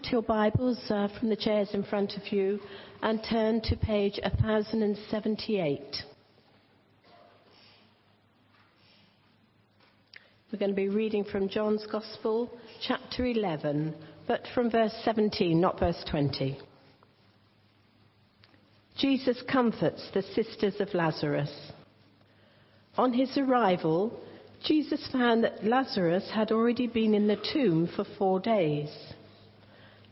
to 0.00 0.10
your 0.10 0.22
Bibles 0.22 0.78
uh, 0.88 1.06
from 1.18 1.28
the 1.28 1.36
chairs 1.36 1.68
in 1.74 1.82
front 1.82 2.16
of 2.16 2.32
you 2.32 2.58
and 3.02 3.22
turn 3.28 3.60
to 3.60 3.76
page 3.76 4.18
1078. 4.22 5.80
We're 10.50 10.58
going 10.58 10.70
to 10.70 10.74
be 10.74 10.88
reading 10.88 11.24
from 11.24 11.46
John's 11.46 11.86
Gospel, 11.92 12.50
chapter 12.86 13.26
11, 13.26 13.94
but 14.26 14.46
from 14.54 14.70
verse 14.70 14.94
17, 15.04 15.60
not 15.60 15.78
verse 15.78 16.02
20. 16.10 16.58
Jesus 18.96 19.42
comforts 19.50 20.08
the 20.14 20.22
sisters 20.22 20.76
of 20.80 20.94
Lazarus. 20.94 21.52
On 22.96 23.12
his 23.12 23.36
arrival, 23.36 24.18
Jesus 24.64 25.06
found 25.12 25.44
that 25.44 25.66
Lazarus 25.66 26.30
had 26.32 26.50
already 26.50 26.86
been 26.86 27.14
in 27.14 27.26
the 27.26 27.44
tomb 27.52 27.90
for 27.94 28.06
four 28.16 28.40
days. 28.40 28.88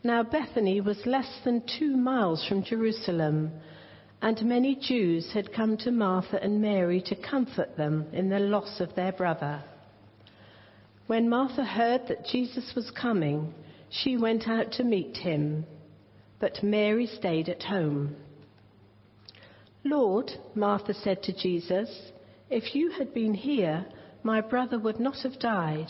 Now 0.03 0.23
Bethany 0.23 0.81
was 0.81 1.05
less 1.05 1.29
than 1.43 1.61
two 1.77 1.95
miles 1.95 2.43
from 2.47 2.63
Jerusalem, 2.63 3.51
and 4.21 4.43
many 4.43 4.75
Jews 4.75 5.31
had 5.33 5.53
come 5.53 5.77
to 5.77 5.91
Martha 5.91 6.41
and 6.41 6.59
Mary 6.59 7.01
to 7.01 7.15
comfort 7.15 7.77
them 7.77 8.07
in 8.11 8.29
the 8.29 8.39
loss 8.39 8.79
of 8.79 8.95
their 8.95 9.11
brother. 9.11 9.63
When 11.05 11.29
Martha 11.29 11.63
heard 11.63 12.07
that 12.07 12.25
Jesus 12.25 12.73
was 12.75 12.89
coming, 12.91 13.53
she 13.89 14.17
went 14.17 14.47
out 14.47 14.71
to 14.73 14.83
meet 14.83 15.17
him, 15.17 15.65
but 16.39 16.63
Mary 16.63 17.05
stayed 17.05 17.49
at 17.49 17.63
home. 17.63 18.15
Lord, 19.83 20.31
Martha 20.55 20.93
said 20.93 21.21
to 21.23 21.33
Jesus, 21.33 22.11
if 22.49 22.73
you 22.73 22.91
had 22.91 23.13
been 23.13 23.33
here, 23.33 23.85
my 24.23 24.41
brother 24.41 24.79
would 24.79 24.99
not 24.99 25.17
have 25.23 25.39
died. 25.39 25.89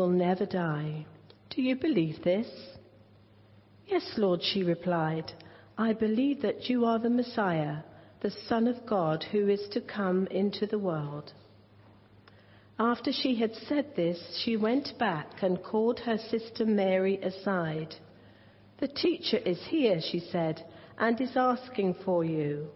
will 0.00 0.08
never 0.08 0.46
die. 0.46 1.04
Do 1.50 1.60
you 1.60 1.76
believe 1.76 2.24
this? 2.24 2.48
Yes, 3.86 4.14
Lord, 4.16 4.40
she 4.42 4.62
replied. 4.62 5.30
I 5.76 5.92
believe 5.92 6.40
that 6.40 6.70
you 6.70 6.86
are 6.86 6.98
the 6.98 7.10
Messiah, 7.10 7.82
the 8.22 8.30
Son 8.48 8.66
of 8.66 8.86
God, 8.86 9.22
who 9.30 9.46
is 9.50 9.68
to 9.72 9.82
come 9.82 10.26
into 10.28 10.66
the 10.66 10.78
world. 10.78 11.34
After 12.78 13.12
she 13.12 13.34
had 13.34 13.54
said 13.68 13.94
this, 13.94 14.40
she 14.42 14.56
went 14.56 14.98
back 14.98 15.42
and 15.42 15.62
called 15.62 16.00
her 16.00 16.16
sister 16.16 16.64
Mary 16.64 17.20
aside. 17.20 17.94
The 18.78 18.88
teacher 18.88 19.36
is 19.36 19.60
here, 19.68 20.00
she 20.00 20.20
said 20.20 20.64
and 20.98 21.20
is 21.20 21.36
asking 21.36 21.96
for 22.06 22.24
you. 22.24 22.68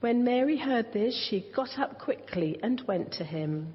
When 0.00 0.24
Mary 0.24 0.58
heard 0.58 0.92
this, 0.92 1.14
she 1.28 1.52
got 1.54 1.78
up 1.78 2.00
quickly 2.00 2.58
and 2.64 2.82
went 2.88 3.12
to 3.12 3.24
him. 3.24 3.74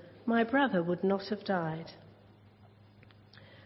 my 0.25 0.43
brother 0.43 0.83
would 0.83 1.03
not 1.03 1.27
have 1.29 1.43
died. 1.45 1.91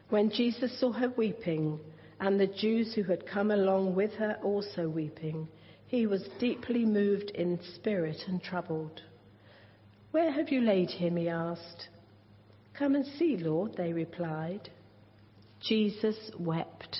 When 0.09 0.29
Jesus 0.29 0.79
saw 0.79 0.91
her 0.93 1.09
weeping, 1.09 1.79
and 2.19 2.39
the 2.39 2.47
Jews 2.47 2.93
who 2.93 3.03
had 3.03 3.27
come 3.27 3.51
along 3.51 3.95
with 3.95 4.13
her 4.13 4.37
also 4.43 4.87
weeping, 4.87 5.47
he 5.87 6.07
was 6.07 6.27
deeply 6.39 6.85
moved 6.85 7.31
in 7.31 7.59
spirit 7.75 8.17
and 8.27 8.41
troubled. 8.41 9.01
Where 10.11 10.31
have 10.31 10.49
you 10.49 10.61
laid 10.61 10.89
him? 10.89 11.17
he 11.17 11.27
asked. 11.27 11.89
Come 12.77 12.95
and 12.95 13.05
see, 13.05 13.37
Lord, 13.37 13.75
they 13.75 13.93
replied. 13.93 14.69
Jesus 15.61 16.31
wept. 16.37 16.97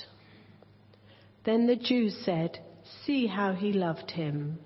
Then 1.46 1.68
the 1.68 1.76
Jews 1.76 2.18
said, 2.26 2.60
See 3.06 3.28
how 3.28 3.54
he 3.54 3.72
loved 3.74 4.12
him. 4.12 4.60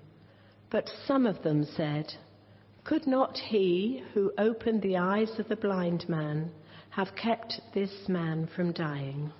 But 0.70 0.90
some 1.06 1.26
of 1.26 1.42
them 1.42 1.64
said, 1.76 2.12
Could 2.84 3.06
not 3.06 3.36
he 3.36 4.02
who 4.14 4.32
opened 4.38 4.82
the 4.82 4.96
eyes 4.96 5.30
of 5.38 5.48
the 5.48 5.56
blind 5.56 6.08
man 6.08 6.50
have 6.90 7.08
kept 7.14 7.60
this 7.74 8.08
man 8.08 8.48
from 8.56 8.72
dying? 8.72 9.32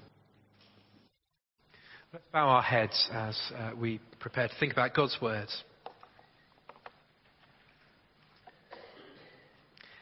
Let's 2.12 2.24
bow 2.32 2.48
our 2.48 2.62
heads 2.62 3.08
as 3.12 3.38
uh, 3.56 3.70
we 3.78 4.00
prepare 4.18 4.48
to 4.48 4.54
think 4.58 4.72
about 4.72 4.94
God's 4.94 5.16
words. 5.22 5.64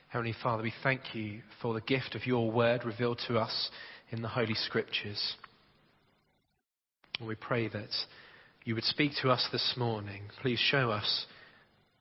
Heavenly 0.09 0.35
Father, 0.43 0.63
we 0.63 0.73
thank 0.83 1.15
you 1.15 1.43
for 1.61 1.75
the 1.75 1.83
gift 1.83 2.15
of 2.15 2.27
your 2.27 2.51
word 2.51 2.85
revealed 2.85 3.21
to 3.29 3.39
us 3.39 3.71
in 4.11 4.23
the 4.23 4.29
Holy 4.29 4.55
Scriptures. 4.55 5.37
And 7.19 7.29
we 7.29 7.35
pray 7.35 7.69
that 7.69 7.91
you 8.65 8.75
would 8.75 8.85
speak 8.85 9.13
to 9.23 9.31
us 9.31 9.47
this 9.53 9.75
morning. 9.77 10.23
Please 10.41 10.59
show 10.59 10.91
us 10.91 11.27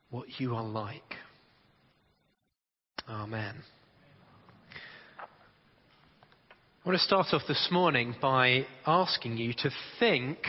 what 0.10 0.40
you 0.40 0.56
are 0.56 0.64
like. 0.64 1.16
Amen. 3.10 3.56
I 5.18 6.90
want 6.90 7.00
to 7.00 7.06
start 7.06 7.28
off 7.32 7.44
this 7.48 7.70
morning 7.72 8.14
by 8.22 8.66
asking 8.86 9.38
you 9.38 9.54
to 9.60 9.72
think 9.98 10.40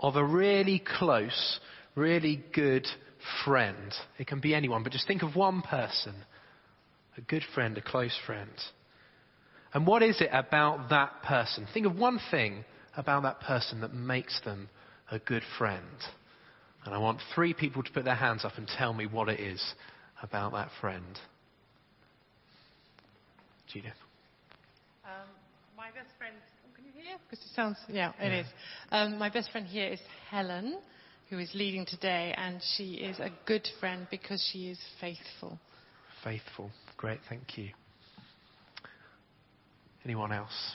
of 0.00 0.16
a 0.16 0.24
really 0.24 0.82
close, 0.98 1.60
really 1.94 2.42
good 2.54 2.86
friend. 3.44 3.92
It 4.18 4.26
can 4.26 4.40
be 4.40 4.54
anyone, 4.54 4.82
but 4.82 4.92
just 4.92 5.06
think 5.06 5.22
of 5.22 5.36
one 5.36 5.60
person. 5.60 6.14
A 7.18 7.20
good 7.20 7.42
friend, 7.54 7.76
a 7.76 7.82
close 7.82 8.16
friend. 8.24 8.52
And 9.74 9.86
what 9.86 10.02
is 10.02 10.22
it 10.22 10.30
about 10.32 10.88
that 10.88 11.22
person? 11.24 11.66
Think 11.74 11.84
of 11.84 11.94
one 11.94 12.20
thing 12.30 12.64
about 12.96 13.24
that 13.24 13.40
person 13.40 13.82
that 13.82 13.92
makes 13.92 14.40
them 14.46 14.70
a 15.10 15.18
good 15.18 15.42
friend. 15.58 15.84
And 16.86 16.94
I 16.94 16.98
want 16.98 17.20
three 17.34 17.52
people 17.52 17.82
to 17.82 17.92
put 17.92 18.06
their 18.06 18.14
hands 18.14 18.46
up 18.46 18.56
and 18.56 18.66
tell 18.66 18.94
me 18.94 19.04
what 19.04 19.28
it 19.28 19.40
is 19.40 19.62
about 20.22 20.52
that 20.52 20.70
friend. 20.80 21.18
Judith. 23.72 23.92
Um, 25.04 25.28
my 25.76 25.88
best 25.88 26.10
friend, 26.18 26.34
oh, 26.64 26.74
can 26.74 26.84
you 26.84 26.92
hear? 26.92 27.16
Because 27.28 27.44
it 27.44 27.54
sounds, 27.54 27.76
yeah, 27.88 28.12
it 28.20 28.32
yeah. 28.32 28.40
is. 28.40 28.46
Um, 28.90 29.18
my 29.18 29.28
best 29.30 29.50
friend 29.50 29.66
here 29.66 29.88
is 29.88 30.00
Helen, 30.30 30.78
who 31.30 31.38
is 31.38 31.50
leading 31.54 31.86
today, 31.86 32.34
and 32.36 32.60
she 32.76 32.94
is 32.94 33.18
a 33.18 33.30
good 33.46 33.68
friend 33.80 34.06
because 34.10 34.46
she 34.52 34.70
is 34.70 34.78
faithful. 35.00 35.58
Faithful. 36.24 36.70
Great, 36.96 37.20
thank 37.28 37.56
you. 37.56 37.70
Anyone 40.04 40.32
else? 40.32 40.72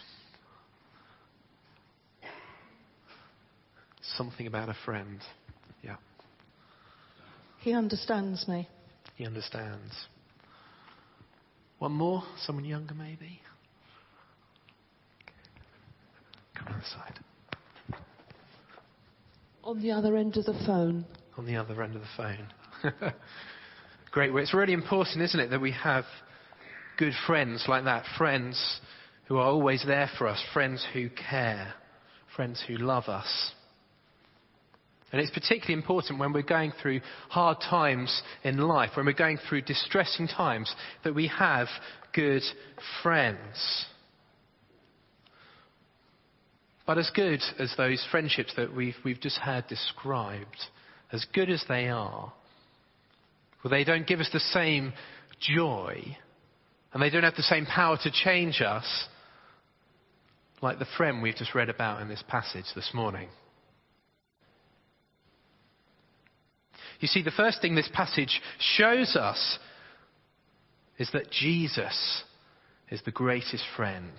Something 4.16 4.48
about 4.48 4.70
a 4.70 4.76
friend. 4.86 5.20
Yeah. 5.82 5.96
He 7.62 7.74
understands 7.74 8.48
me. 8.48 8.68
He 9.16 9.26
understands. 9.26 9.94
One 11.84 11.92
more? 11.92 12.24
Someone 12.46 12.64
younger, 12.64 12.94
maybe? 12.94 13.42
Come 16.56 16.68
on 16.70 16.80
the 16.80 16.86
side. 16.86 17.20
On 19.66 19.82
the 19.82 19.92
other 19.92 20.16
end 20.16 20.38
of 20.38 20.46
the 20.46 20.54
phone. 20.66 21.04
On 21.38 21.46
the 21.46 21.58
other 21.58 21.84
end 21.84 21.98
of 21.98 22.02
the 22.02 22.08
phone. 22.16 22.48
Great. 24.12 24.32
Well, 24.32 24.42
it's 24.42 24.54
really 24.54 24.72
important, 24.72 25.24
isn't 25.24 25.38
it, 25.38 25.50
that 25.50 25.60
we 25.60 25.74
have 25.74 26.06
good 26.98 27.12
friends 27.28 27.66
like 27.68 27.84
that. 27.84 28.06
Friends 28.18 28.80
who 29.28 29.36
are 29.36 29.46
always 29.46 29.84
there 29.86 30.10
for 30.18 30.30
us, 30.30 30.42
friends 30.54 30.88
who 30.94 31.10
care, 31.10 31.74
friends 32.34 32.64
who 32.66 32.78
love 32.78 33.10
us. 33.10 33.52
And 35.14 35.22
it's 35.22 35.30
particularly 35.30 35.76
important 35.76 36.20
when 36.20 36.34
we're 36.34 36.42
going 36.42 36.74
through 36.82 37.02
hard 37.30 37.60
times 37.62 38.24
in 38.44 38.58
life, 38.58 38.90
when 38.96 39.06
we're 39.06 39.14
going 39.14 39.38
through 39.48 39.62
distressing 39.62 40.28
times, 40.28 40.74
that 41.04 41.14
we 41.14 41.28
have 41.28 41.68
good 42.14 42.42
friends. 43.04 43.86
But 46.88 46.98
as 46.98 47.12
good 47.14 47.42
as 47.60 47.72
those 47.78 48.04
friendships 48.10 48.54
that 48.58 48.76
we've, 48.76 48.96
we've 49.06 49.22
just 49.22 49.38
had 49.38 49.68
described, 49.68 50.58
as 51.12 51.24
good 51.32 51.52
as 51.52 51.64
they 51.70 51.90
are, 51.90 52.34
well, 53.64 53.72
they 53.72 53.84
don't 53.84 54.08
give 54.08 54.20
us 54.20 54.30
the 54.34 54.40
same 54.40 54.94
joy, 55.40 56.18
and 56.92 57.04
they 57.04 57.12
don't 57.12 57.24
have 57.24 57.36
the 57.36 57.44
same 57.44 57.68
power 57.68 58.00
to 58.02 58.12
change 58.12 58.62
us 58.62 59.08
like 60.64 60.80
the 60.80 60.88
friend 60.98 61.22
we've 61.22 61.36
just 61.36 61.54
read 61.54 61.70
about 61.70 62.02
in 62.02 62.10
this 62.10 62.24
passage 62.28 62.66
this 62.76 62.90
morning. 62.96 63.30
You 67.04 67.08
see, 67.08 67.22
the 67.22 67.32
first 67.32 67.62
thing 67.62 67.76
this 67.76 67.90
passage 67.92 68.40
shows 68.78 69.18
us 69.18 69.60
is 70.98 71.10
that 71.12 71.30
Jesus 71.32 72.24
is 72.90 73.02
the 73.04 73.12
greatest 73.12 73.66
friend 73.76 74.14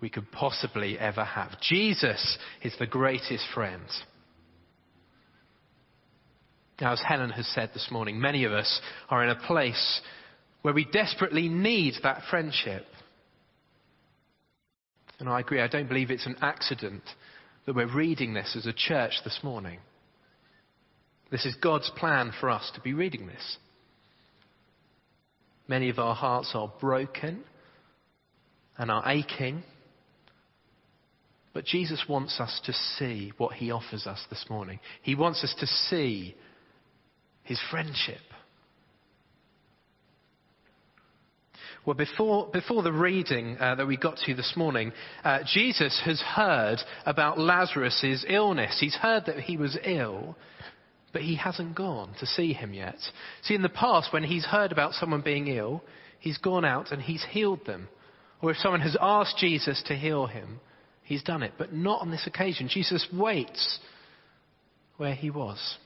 we 0.00 0.10
could 0.10 0.32
possibly 0.32 0.98
ever 0.98 1.22
have. 1.22 1.52
Jesus 1.60 2.36
is 2.64 2.74
the 2.80 2.86
greatest 2.88 3.44
friend. 3.54 3.84
Now, 6.80 6.94
as 6.94 7.00
Helen 7.06 7.30
has 7.30 7.46
said 7.46 7.70
this 7.72 7.92
morning, 7.92 8.20
many 8.20 8.42
of 8.42 8.50
us 8.50 8.80
are 9.08 9.22
in 9.22 9.30
a 9.30 9.46
place 9.46 10.00
where 10.62 10.74
we 10.74 10.84
desperately 10.84 11.48
need 11.48 11.94
that 12.02 12.22
friendship. 12.28 12.86
And 15.20 15.28
I 15.28 15.38
agree, 15.38 15.60
I 15.60 15.68
don't 15.68 15.88
believe 15.88 16.10
it's 16.10 16.26
an 16.26 16.38
accident 16.42 17.04
that 17.66 17.76
we're 17.76 17.94
reading 17.94 18.34
this 18.34 18.56
as 18.56 18.66
a 18.66 18.72
church 18.72 19.20
this 19.22 19.38
morning. 19.44 19.78
This 21.30 21.44
is 21.44 21.54
God's 21.56 21.90
plan 21.96 22.32
for 22.40 22.50
us 22.50 22.70
to 22.74 22.80
be 22.80 22.94
reading 22.94 23.26
this. 23.26 23.56
Many 25.68 25.88
of 25.90 25.98
our 25.98 26.14
hearts 26.14 26.52
are 26.54 26.72
broken 26.80 27.42
and 28.78 28.90
are 28.90 29.02
aching. 29.06 29.62
But 31.52 31.64
Jesus 31.64 32.04
wants 32.08 32.38
us 32.38 32.60
to 32.66 32.72
see 32.72 33.32
what 33.38 33.54
he 33.54 33.70
offers 33.70 34.06
us 34.06 34.22
this 34.30 34.44
morning. 34.48 34.78
He 35.02 35.14
wants 35.14 35.42
us 35.42 35.54
to 35.58 35.66
see 35.66 36.36
his 37.42 37.60
friendship. 37.70 38.20
Well, 41.86 41.94
before, 41.94 42.48
before 42.52 42.82
the 42.82 42.92
reading 42.92 43.56
uh, 43.58 43.76
that 43.76 43.86
we 43.86 43.96
got 43.96 44.18
to 44.26 44.34
this 44.34 44.52
morning, 44.56 44.92
uh, 45.24 45.38
Jesus 45.46 46.00
has 46.04 46.20
heard 46.20 46.78
about 47.06 47.38
Lazarus' 47.38 48.24
illness. 48.28 48.76
He's 48.80 48.96
heard 48.96 49.26
that 49.26 49.40
he 49.40 49.56
was 49.56 49.78
ill, 49.84 50.36
but 51.12 51.22
he 51.22 51.36
hasn't 51.36 51.74
gone 51.74 52.14
to 52.20 52.26
see 52.26 52.52
him 52.52 52.74
yet. 52.74 52.96
See, 53.42 53.54
in 53.54 53.62
the 53.62 53.68
past, 53.68 54.12
when 54.12 54.24
he's 54.24 54.44
heard 54.44 54.72
about 54.72 54.92
someone 54.92 55.22
being 55.22 55.48
ill, 55.48 55.82
he's 56.18 56.38
gone 56.38 56.64
out 56.64 56.92
and 56.92 57.00
he's 57.00 57.24
healed 57.30 57.64
them. 57.66 57.88
Or 58.42 58.50
if 58.50 58.58
someone 58.58 58.82
has 58.82 58.96
asked 59.00 59.38
Jesus 59.38 59.82
to 59.86 59.94
heal 59.94 60.26
him, 60.26 60.60
he's 61.02 61.22
done 61.22 61.42
it. 61.42 61.54
But 61.56 61.72
not 61.72 62.02
on 62.02 62.10
this 62.10 62.26
occasion. 62.26 62.68
Jesus 62.68 63.06
waits 63.12 63.78
where 64.96 65.14
he 65.14 65.30
was 65.30 65.78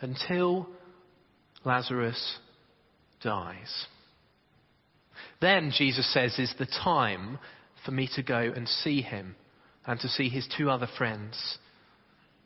until 0.00 0.68
Lazarus 1.64 2.38
dies. 3.22 3.86
Then, 5.40 5.72
Jesus 5.76 6.12
says, 6.12 6.38
is 6.38 6.54
the 6.58 6.66
time 6.66 7.38
for 7.84 7.92
me 7.92 8.08
to 8.14 8.22
go 8.22 8.38
and 8.38 8.68
see 8.68 9.02
him 9.02 9.36
and 9.86 9.98
to 10.00 10.08
see 10.08 10.28
his 10.28 10.48
two 10.56 10.70
other 10.70 10.88
friends, 10.98 11.58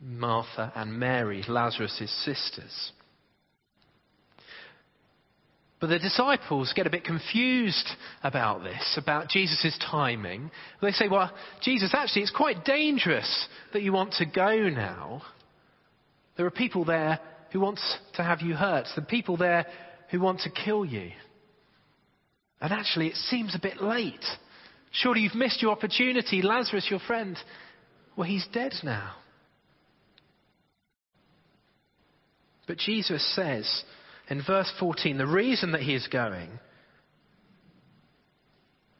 Martha 0.00 0.72
and 0.74 0.98
Mary, 0.98 1.44
Lazarus' 1.48 2.24
sisters. 2.24 2.92
But 5.78 5.88
the 5.88 5.98
disciples 5.98 6.72
get 6.74 6.86
a 6.86 6.90
bit 6.90 7.04
confused 7.04 7.88
about 8.22 8.62
this, 8.62 8.98
about 9.00 9.28
Jesus' 9.28 9.78
timing. 9.90 10.50
They 10.80 10.92
say, 10.92 11.08
well, 11.08 11.30
Jesus, 11.62 11.92
actually, 11.92 12.22
it's 12.22 12.30
quite 12.30 12.64
dangerous 12.64 13.46
that 13.72 13.82
you 13.82 13.92
want 13.92 14.14
to 14.14 14.26
go 14.26 14.68
now. 14.70 15.22
There 16.36 16.46
are 16.46 16.50
people 16.50 16.84
there 16.84 17.20
who 17.52 17.60
want 17.60 17.80
to 18.14 18.22
have 18.22 18.40
you 18.40 18.54
hurt. 18.54 18.86
There 18.94 19.04
are 19.04 19.06
people 19.06 19.36
there 19.36 19.66
who 20.10 20.20
want 20.20 20.40
to 20.40 20.50
kill 20.50 20.84
you. 20.84 21.10
And 22.60 22.72
actually, 22.72 23.08
it 23.08 23.16
seems 23.16 23.54
a 23.54 23.60
bit 23.60 23.82
late. 23.82 24.24
Surely 24.92 25.20
you've 25.20 25.34
missed 25.34 25.60
your 25.60 25.72
opportunity. 25.72 26.40
Lazarus, 26.40 26.86
your 26.88 27.00
friend, 27.00 27.36
well, 28.16 28.26
he's 28.26 28.46
dead 28.52 28.72
now. 28.82 29.12
But 32.66 32.78
Jesus 32.78 33.34
says 33.34 33.84
in 34.28 34.42
verse 34.46 34.72
14 34.78 35.18
the 35.18 35.26
reason 35.26 35.72
that 35.72 35.82
he 35.82 35.94
is 35.94 36.06
going 36.08 36.50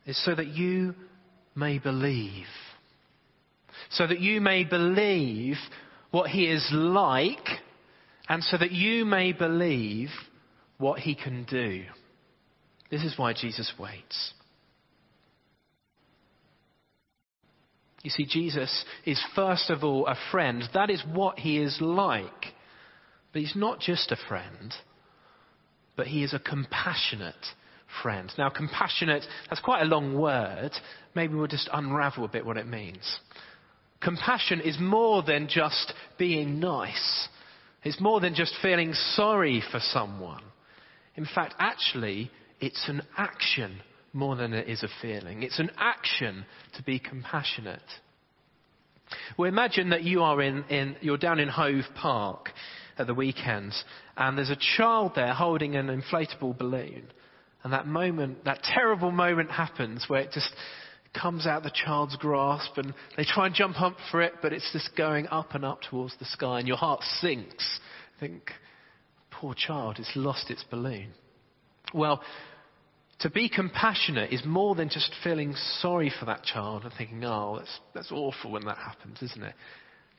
is 0.07 0.23
so 0.25 0.35
that 0.35 0.49
you 0.49 0.95
may 1.55 1.79
believe. 1.79 2.47
So 3.91 4.07
that 4.07 4.21
you 4.21 4.41
may 4.41 4.65
believe 4.65 5.57
what 6.11 6.31
he 6.31 6.47
is 6.47 6.67
like, 6.73 7.47
and 8.29 8.43
so 8.43 8.57
that 8.57 8.73
you 8.73 9.05
may 9.05 9.33
believe 9.33 10.09
what 10.79 11.01
he 11.01 11.15
can 11.15 11.45
do. 11.45 11.85
This 12.91 13.03
is 13.03 13.19
why 13.19 13.33
Jesus 13.33 13.73
waits. 13.79 14.33
You 18.03 18.11
see, 18.11 18.25
Jesus 18.25 18.85
is 19.05 19.23
first 19.35 19.69
of 19.69 19.83
all 19.83 20.07
a 20.07 20.17
friend. 20.31 20.63
That 20.75 20.91
is 20.91 21.03
what 21.13 21.41
he 21.41 21.59
is 21.59 21.79
like. 21.81 22.55
But 23.37 23.43
he's 23.43 23.55
not 23.55 23.81
just 23.81 24.13
a 24.13 24.17
friend, 24.31 24.73
but 25.95 26.07
he 26.07 26.25
is 26.25 26.33
a 26.33 26.39
compassionate 26.39 27.35
friend. 28.03 28.33
Now, 28.39 28.49
compassionate, 28.49 29.27
that's 29.51 29.61
quite 29.61 29.83
a 29.83 29.85
long 29.85 30.19
word. 30.19 30.71
Maybe 31.15 31.35
we'll 31.35 31.47
just 31.47 31.69
unravel 31.71 32.25
a 32.25 32.29
bit 32.29 32.47
what 32.47 32.57
it 32.57 32.67
means. 32.67 33.19
Compassion 34.01 34.63
is 34.63 34.79
more 34.81 35.23
than 35.23 35.49
just 35.51 35.93
being 36.19 36.61
nice. 36.61 37.29
It's 37.85 38.01
more 38.01 38.21
than 38.21 38.35
just 38.35 38.55
feeling 38.63 38.95
sorry 38.95 39.63
for 39.71 39.81
someone. 39.81 40.43
In 41.17 41.27
fact, 41.27 41.57
actually, 41.59 42.31
it's 42.59 42.89
an 42.89 43.03
action 43.19 43.83
more 44.15 44.37
than 44.37 44.55
it 44.55 44.67
is 44.67 44.83
a 44.83 44.89
feeling. 45.03 45.43
It's 45.43 45.59
an 45.59 45.73
action 45.77 46.47
to 46.79 46.83
be 46.83 46.99
compassionate. 46.99 47.83
Well, 49.37 49.51
imagine 49.51 49.91
that 49.91 50.05
you 50.05 50.23
are 50.23 50.41
in, 50.41 50.65
in, 50.71 50.97
you're 51.03 51.19
down 51.19 51.39
in 51.39 51.49
Hove 51.49 51.85
Park 52.01 52.49
at 52.99 53.07
the 53.07 53.15
weekends, 53.15 53.85
and 54.17 54.39
there's 54.39 54.51
a 54.51 54.59
child 54.77 55.13
there 55.15 55.35
holding 55.35 55.77
an 55.77 55.89
inflatable 55.89 56.57
balloon. 56.57 57.05
And 57.63 57.73
that 57.73 57.87
moment, 57.87 58.45
that 58.45 58.63
terrible 58.63 59.11
moment 59.11 59.51
happens 59.51 60.05
where 60.09 60.21
it 60.21 60.31
just 60.33 60.53
comes 61.21 61.47
out 61.47 61.63
the 61.63 61.71
child's 61.71 62.17
grasp 62.17 62.77
and 62.77 62.95
they 63.17 63.25
try 63.25 63.47
and 63.47 63.55
jump 63.55 63.81
up 63.81 63.97
for 64.11 64.23
it, 64.23 64.35
but 64.43 64.53
it's 64.53 64.71
just 64.73 64.91
going 64.97 65.27
up 65.29 65.55
and 65.55 65.65
up 65.65 65.81
towards 65.83 66.17
the 66.19 66.25
sky, 66.27 66.59
and 66.59 66.69
your 66.69 66.77
heart 66.77 67.03
sinks. 67.21 67.81
I 68.17 68.21
think, 68.21 68.51
poor 69.31 69.55
child, 69.55 69.97
it's 69.99 70.13
lost 70.15 70.51
its 70.51 70.65
balloon. 70.71 71.09
Well, 71.93 72.23
to 73.21 73.31
be 73.31 73.49
compassionate 73.49 74.33
is 74.33 74.43
more 74.45 74.75
than 74.75 74.89
just 74.91 75.11
feeling 75.25 75.55
sorry 75.81 76.13
for 76.19 76.27
that 76.27 76.45
child 76.45 76.85
and 76.85 76.93
thinking, 76.97 77.25
oh, 77.25 77.57
that's, 77.59 77.81
that's 77.95 78.13
awful 78.13 78.53
when 78.53 78.65
that 78.67 78.79
happens, 78.79 79.23
isn't 79.23 79.43
it? 79.43 79.55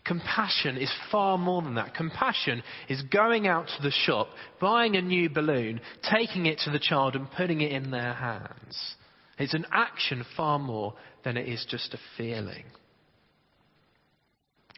Compassion 0.07 0.77
is 0.77 0.93
far 1.11 1.37
more 1.37 1.61
than 1.61 1.75
that. 1.75 1.93
Compassion 1.93 2.63
is 2.87 3.01
going 3.03 3.47
out 3.47 3.67
to 3.67 3.83
the 3.83 3.91
shop, 3.91 4.29
buying 4.61 4.95
a 4.95 5.01
new 5.01 5.29
balloon, 5.29 5.81
taking 6.09 6.45
it 6.45 6.59
to 6.59 6.71
the 6.71 6.79
child 6.79 7.15
and 7.15 7.29
putting 7.31 7.61
it 7.61 7.71
in 7.71 7.91
their 7.91 8.13
hands. 8.13 8.95
It's 9.37 9.53
an 9.53 9.65
action 9.71 10.23
far 10.35 10.59
more 10.59 10.93
than 11.23 11.35
it 11.35 11.47
is 11.47 11.65
just 11.69 11.93
a 11.93 11.99
feeling. 12.17 12.63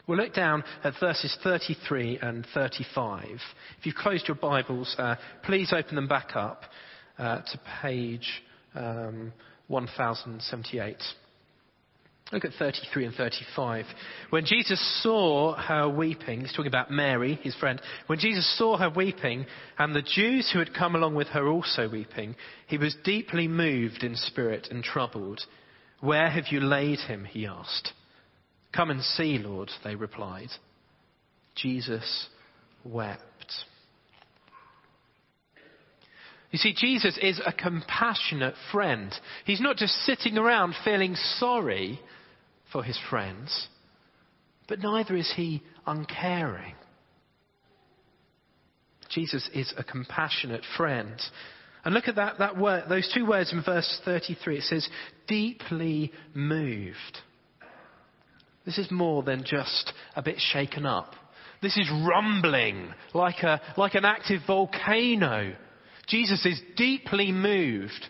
We'll 0.08 0.18
look 0.18 0.34
down 0.34 0.64
at 0.84 0.94
verses 1.00 1.38
33 1.44 2.18
and 2.20 2.46
35. 2.56 3.26
If 3.26 3.86
you've 3.86 3.94
closed 3.94 4.28
your 4.28 4.36
Bibles, 4.36 4.96
uh, 4.98 5.16
please 5.44 5.72
open 5.72 5.96
them 5.96 6.08
back 6.08 6.36
up 6.36 6.64
uh, 7.20 7.42
to 7.42 7.60
page 7.84 8.28
um, 8.74 9.32
1078. 9.68 10.98
Look 12.32 12.46
at 12.46 12.54
33 12.60 13.06
and 13.06 13.16
35. 13.16 13.86
When 14.30 14.46
Jesus 14.46 14.80
saw 15.02 15.56
her 15.56 15.90
weeping, 15.90 16.42
he's 16.42 16.52
talking 16.52 16.68
about 16.68 16.92
Mary, 16.92 17.40
his 17.42 17.56
friend. 17.56 17.82
When 18.06 18.20
Jesus 18.20 18.58
saw 18.58 18.78
her 18.78 18.90
weeping, 18.90 19.48
and 19.80 19.96
the 19.96 20.04
Jews 20.04 20.50
who 20.52 20.60
had 20.60 20.76
come 20.76 20.96
along 20.96 21.16
with 21.16 21.28
her 21.30 21.48
also 21.48 21.90
weeping, 21.90 22.36
he 22.68 22.78
was 22.78 22.96
deeply 23.04 23.48
moved 23.48 24.04
in 24.04 24.16
spirit 24.16 24.68
and 24.70 24.84
troubled. 24.84 25.42
Where 26.02 26.30
have 26.30 26.46
you 26.52 26.60
laid 26.60 27.00
him? 27.00 27.26
he 27.26 27.48
asked. 27.48 27.94
Come 28.76 28.92
and 28.92 29.02
see, 29.02 29.40
Lord, 29.40 29.72
they 29.84 29.96
replied. 29.96 30.50
Jesus 31.56 32.28
wept. 32.86 33.26
You 36.52 36.60
see, 36.60 36.74
Jesus 36.76 37.18
is 37.22 37.42
a 37.44 37.52
compassionate 37.52 38.56
friend. 38.72 39.14
He's 39.46 39.62
not 39.62 39.78
just 39.78 39.94
sitting 40.06 40.38
around 40.38 40.76
feeling 40.84 41.16
sorry 41.16 42.00
for 42.72 42.84
his 42.84 43.00
friends, 43.10 43.68
but 44.68 44.80
neither 44.80 45.16
is 45.16 45.32
he 45.36 45.64
uncaring. 45.86 46.76
Jesus 49.10 49.50
is 49.54 49.74
a 49.78 49.84
compassionate 49.84 50.64
friend. 50.78 51.20
And 51.84 51.94
look 51.94 52.08
at 52.08 52.16
that, 52.16 52.40
that 52.40 52.58
word, 52.58 52.86
those 52.90 53.12
two 53.14 53.26
words 53.26 53.52
in 53.52 53.64
verse 53.64 54.00
33. 54.06 54.58
It 54.58 54.64
says, 54.64 54.88
deeply 55.28 56.12
moved. 56.34 57.18
This 58.66 58.78
is 58.78 58.92
more 58.92 59.24
than 59.24 59.44
just 59.44 59.94
a 60.16 60.22
bit 60.22 60.36
shaken 60.38 60.86
up. 60.86 61.14
This 61.62 61.76
is 61.76 61.90
rumbling 62.08 62.94
like, 63.14 63.44
a, 63.44 63.60
like 63.78 63.96
an 63.96 64.06
active 64.06 64.42
volcano. 64.46 65.54
Jesus 66.08 66.46
is 66.46 66.62
deeply 66.78 67.32
moved 67.32 68.08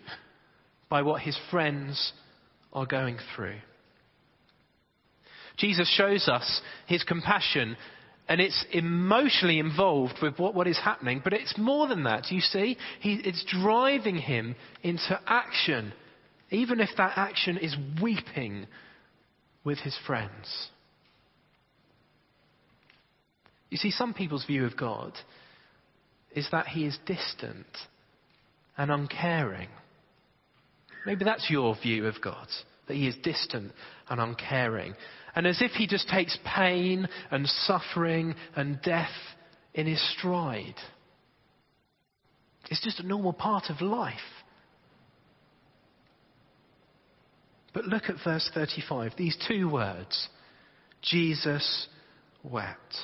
by 0.88 1.02
what 1.02 1.22
his 1.22 1.38
friends 1.50 2.12
are 2.72 2.86
going 2.86 3.18
through. 3.34 3.56
Jesus 5.60 5.88
shows 5.96 6.28
us 6.28 6.60
his 6.86 7.04
compassion 7.04 7.76
and 8.28 8.40
it's 8.40 8.64
emotionally 8.70 9.58
involved 9.58 10.14
with 10.22 10.38
what, 10.38 10.54
what 10.54 10.68
is 10.68 10.78
happening, 10.78 11.20
but 11.22 11.32
it's 11.32 11.58
more 11.58 11.88
than 11.88 12.04
that. 12.04 12.30
You 12.30 12.40
see, 12.40 12.76
he, 13.00 13.20
it's 13.24 13.44
driving 13.60 14.16
him 14.16 14.54
into 14.84 15.20
action, 15.26 15.92
even 16.50 16.78
if 16.78 16.90
that 16.96 17.14
action 17.16 17.58
is 17.58 17.76
weeping 18.00 18.66
with 19.64 19.78
his 19.78 19.98
friends. 20.06 20.68
You 23.68 23.78
see, 23.78 23.90
some 23.90 24.14
people's 24.14 24.46
view 24.46 24.64
of 24.64 24.76
God 24.76 25.12
is 26.32 26.48
that 26.52 26.68
he 26.68 26.86
is 26.86 26.96
distant 27.06 27.66
and 28.76 28.92
uncaring. 28.92 29.68
Maybe 31.04 31.24
that's 31.24 31.50
your 31.50 31.76
view 31.82 32.06
of 32.06 32.20
God, 32.22 32.46
that 32.86 32.94
he 32.94 33.08
is 33.08 33.16
distant 33.24 33.72
and 34.08 34.20
uncaring. 34.20 34.94
And 35.34 35.46
as 35.46 35.62
if 35.62 35.72
he 35.72 35.86
just 35.86 36.08
takes 36.08 36.36
pain 36.44 37.08
and 37.30 37.46
suffering 37.46 38.34
and 38.56 38.80
death 38.82 39.10
in 39.74 39.86
his 39.86 40.02
stride. 40.18 40.74
It's 42.70 42.82
just 42.82 43.00
a 43.00 43.06
normal 43.06 43.32
part 43.32 43.64
of 43.70 43.80
life. 43.80 44.16
But 47.72 47.84
look 47.84 48.04
at 48.08 48.16
verse 48.24 48.50
35, 48.52 49.12
these 49.16 49.36
two 49.46 49.68
words 49.68 50.28
Jesus 51.02 51.88
wept. 52.42 52.96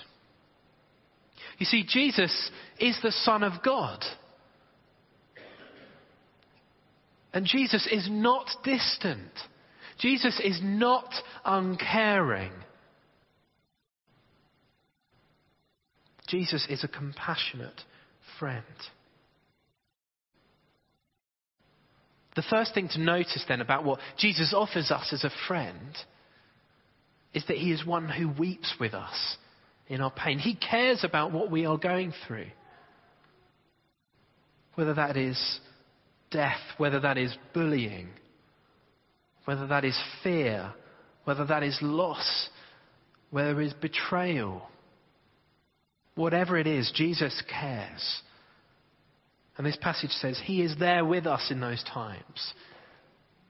You 1.58 1.66
see, 1.66 1.84
Jesus 1.88 2.50
is 2.78 2.98
the 3.02 3.12
Son 3.12 3.42
of 3.42 3.62
God. 3.62 4.04
And 7.32 7.46
Jesus 7.46 7.86
is 7.90 8.08
not 8.10 8.48
distant. 8.64 9.30
Jesus 9.98 10.40
is 10.42 10.60
not 10.62 11.08
uncaring. 11.44 12.52
Jesus 16.28 16.66
is 16.68 16.84
a 16.84 16.88
compassionate 16.88 17.80
friend. 18.38 18.64
The 22.34 22.42
first 22.42 22.74
thing 22.74 22.88
to 22.88 23.00
notice 23.00 23.44
then 23.48 23.62
about 23.62 23.84
what 23.84 24.00
Jesus 24.18 24.52
offers 24.54 24.90
us 24.90 25.12
as 25.12 25.24
a 25.24 25.30
friend 25.48 25.96
is 27.32 27.44
that 27.48 27.56
he 27.56 27.72
is 27.72 27.84
one 27.84 28.08
who 28.08 28.28
weeps 28.28 28.74
with 28.78 28.92
us 28.92 29.36
in 29.88 30.00
our 30.00 30.10
pain. 30.10 30.38
He 30.38 30.54
cares 30.54 31.02
about 31.02 31.32
what 31.32 31.50
we 31.50 31.64
are 31.64 31.78
going 31.78 32.12
through. 32.26 32.48
Whether 34.74 34.94
that 34.94 35.16
is 35.16 35.60
death, 36.30 36.60
whether 36.76 37.00
that 37.00 37.16
is 37.16 37.34
bullying, 37.54 38.10
whether 39.46 39.66
that 39.68 39.84
is 39.84 39.98
fear, 40.22 40.72
whether 41.24 41.46
that 41.46 41.62
is 41.62 41.78
loss, 41.80 42.50
whether 43.30 43.60
it 43.60 43.66
is 43.66 43.74
betrayal. 43.74 44.62
Whatever 46.14 46.58
it 46.58 46.66
is, 46.66 46.92
Jesus 46.94 47.42
cares. 47.48 48.22
And 49.56 49.66
this 49.66 49.78
passage 49.80 50.10
says 50.10 50.38
he 50.44 50.62
is 50.62 50.76
there 50.78 51.04
with 51.04 51.26
us 51.26 51.50
in 51.50 51.60
those 51.60 51.82
times. 51.84 52.54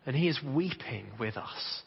And 0.05 0.15
he 0.15 0.29
is 0.29 0.39
weeping 0.43 1.07
with 1.19 1.37
us. 1.37 1.83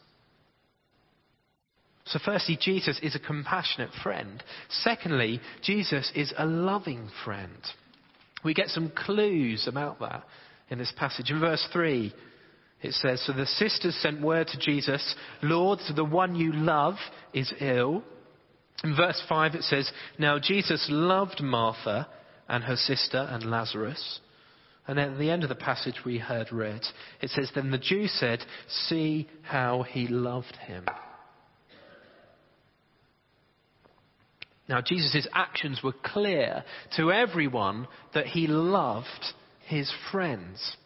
So, 2.06 2.18
firstly, 2.24 2.58
Jesus 2.60 2.98
is 3.02 3.14
a 3.14 3.20
compassionate 3.20 3.90
friend. 4.02 4.42
Secondly, 4.68 5.40
Jesus 5.62 6.10
is 6.14 6.32
a 6.36 6.44
loving 6.44 7.08
friend. 7.24 7.58
We 8.44 8.52
get 8.52 8.68
some 8.68 8.90
clues 8.90 9.68
about 9.68 10.00
that 10.00 10.24
in 10.70 10.78
this 10.78 10.92
passage. 10.96 11.30
In 11.30 11.40
verse 11.40 11.66
3, 11.72 12.12
it 12.82 12.92
says, 12.94 13.22
So 13.24 13.32
the 13.32 13.46
sisters 13.46 13.96
sent 14.00 14.20
word 14.20 14.48
to 14.48 14.58
Jesus, 14.58 15.14
Lord, 15.42 15.80
the 15.94 16.04
one 16.04 16.34
you 16.34 16.52
love 16.52 16.94
is 17.32 17.52
ill. 17.60 18.02
In 18.82 18.96
verse 18.96 19.22
5, 19.28 19.54
it 19.54 19.62
says, 19.64 19.90
Now 20.18 20.38
Jesus 20.38 20.86
loved 20.88 21.42
Martha 21.42 22.08
and 22.48 22.64
her 22.64 22.76
sister 22.76 23.26
and 23.30 23.50
Lazarus. 23.50 24.20
And 24.86 24.98
at 24.98 25.18
the 25.18 25.30
end 25.30 25.42
of 25.42 25.48
the 25.50 25.54
passage 25.54 26.00
we 26.04 26.18
heard 26.18 26.50
read, 26.52 26.80
it 27.20 27.30
says, 27.30 27.50
Then 27.54 27.70
the 27.70 27.78
Jews 27.78 28.12
said, 28.18 28.40
See 28.68 29.28
how 29.42 29.82
he 29.82 30.08
loved 30.08 30.56
him. 30.56 30.86
Now, 34.70 34.80
Jesus' 34.80 35.26
actions 35.34 35.80
were 35.82 35.94
clear 36.04 36.64
to 36.96 37.10
everyone 37.10 37.88
that 38.14 38.26
he 38.26 38.46
loved 38.46 39.34
his 39.66 39.92
friends. 40.12 40.76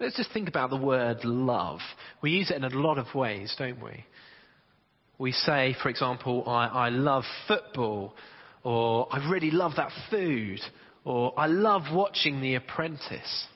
Let's 0.00 0.16
just 0.16 0.32
think 0.32 0.48
about 0.48 0.70
the 0.70 0.76
word 0.76 1.24
love. 1.24 1.80
We 2.22 2.32
use 2.32 2.50
it 2.50 2.56
in 2.56 2.64
a 2.64 2.68
lot 2.68 2.98
of 2.98 3.14
ways, 3.14 3.54
don't 3.58 3.82
we? 3.82 4.04
We 5.18 5.32
say, 5.32 5.76
for 5.80 5.88
example, 5.88 6.44
I, 6.48 6.66
I 6.66 6.88
love 6.88 7.24
football, 7.46 8.14
or 8.64 9.06
I 9.10 9.30
really 9.30 9.52
love 9.52 9.72
that 9.76 9.92
food, 10.10 10.60
or 11.04 11.32
I 11.38 11.46
love 11.46 11.82
watching 11.92 12.40
The 12.40 12.56
Apprentice. 12.56 13.46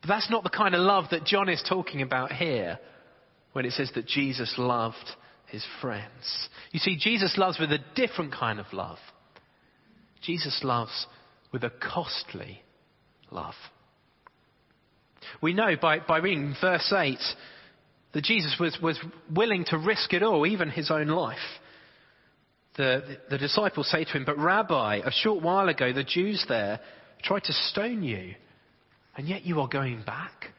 But 0.00 0.08
that's 0.08 0.30
not 0.30 0.42
the 0.42 0.50
kind 0.50 0.74
of 0.74 0.80
love 0.80 1.06
that 1.10 1.24
John 1.24 1.48
is 1.48 1.62
talking 1.68 2.00
about 2.00 2.32
here 2.32 2.78
when 3.52 3.66
it 3.66 3.72
says 3.72 3.90
that 3.94 4.06
Jesus 4.06 4.54
loved 4.56 4.96
his 5.48 5.64
friends. 5.80 6.48
You 6.72 6.78
see, 6.78 6.96
Jesus 6.98 7.36
loves 7.36 7.58
with 7.58 7.72
a 7.72 7.78
different 7.94 8.32
kind 8.32 8.58
of 8.58 8.66
love. 8.72 8.98
Jesus 10.22 10.60
loves 10.62 11.06
with 11.52 11.64
a 11.64 11.70
costly 11.70 12.62
love. 13.30 13.54
We 15.40 15.52
know 15.52 15.76
by, 15.80 16.00
by 16.00 16.18
reading 16.18 16.54
verse 16.60 16.92
8 16.96 17.18
that 18.12 18.24
Jesus 18.24 18.56
was, 18.58 18.76
was 18.82 18.98
willing 19.34 19.64
to 19.66 19.78
risk 19.78 20.12
it 20.12 20.22
all, 20.22 20.46
even 20.46 20.70
his 20.70 20.90
own 20.90 21.08
life. 21.08 21.38
The, 22.76 23.18
the 23.30 23.38
disciples 23.38 23.90
say 23.90 24.04
to 24.04 24.10
him, 24.10 24.24
But 24.24 24.38
Rabbi, 24.38 24.96
a 25.04 25.10
short 25.10 25.42
while 25.42 25.68
ago 25.68 25.92
the 25.92 26.04
Jews 26.04 26.44
there 26.48 26.80
tried 27.22 27.44
to 27.44 27.52
stone 27.52 28.02
you, 28.02 28.34
and 29.16 29.28
yet 29.28 29.44
you 29.44 29.60
are 29.60 29.68
going 29.68 30.02
back. 30.04 30.52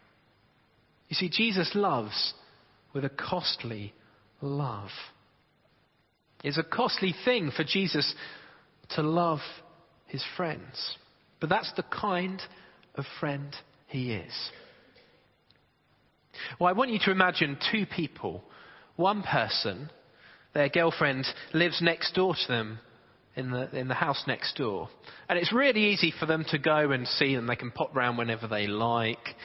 You 1.10 1.16
see, 1.16 1.30
Jesus 1.30 1.72
loves 1.76 2.34
with 2.94 3.06
a 3.06 3.10
costly 3.10 3.94
love. 4.42 4.90
It's 6.44 6.58
a 6.58 6.64
costly 6.64 7.16
thing 7.26 7.52
for 7.56 7.64
Jesus 7.64 8.14
to 8.90 9.02
love 9.02 9.40
his 10.08 10.24
friends. 10.36 10.98
But 11.40 11.50
that's 11.50 11.72
the 11.76 11.84
kind 11.84 12.42
of 12.96 13.06
friend 13.20 13.56
he 13.88 14.14
is. 14.14 14.34
Well, 16.60 16.70
I 16.70 16.74
want 16.74 16.92
you 16.92 17.00
to 17.06 17.12
imagine 17.12 17.58
two 17.72 17.86
people. 17.86 18.44
One 18.96 19.24
person, 19.24 19.90
their 20.54 20.70
girlfriend 20.70 21.26
lives 21.54 21.82
next 21.82 22.14
door 22.14 22.36
to 22.36 22.48
them 22.48 22.80
in 23.36 23.52
the, 23.52 23.76
in 23.78 23.88
the 23.88 23.94
house 23.94 24.24
next 24.28 24.58
door. 24.58 24.90
And 25.30 25.38
it's 25.38 25.54
really 25.54 25.86
easy 25.86 26.14
for 26.20 26.26
them 26.26 26.46
to 26.50 26.58
go 26.58 26.92
and 26.92 27.08
see 27.08 27.36
them. 27.36 27.48
They 27.48 27.56
can 27.56 27.72
pop 27.72 27.96
round 27.96 28.18
whenever 28.18 28.48
they 28.48 28.68
like. 28.68 29.36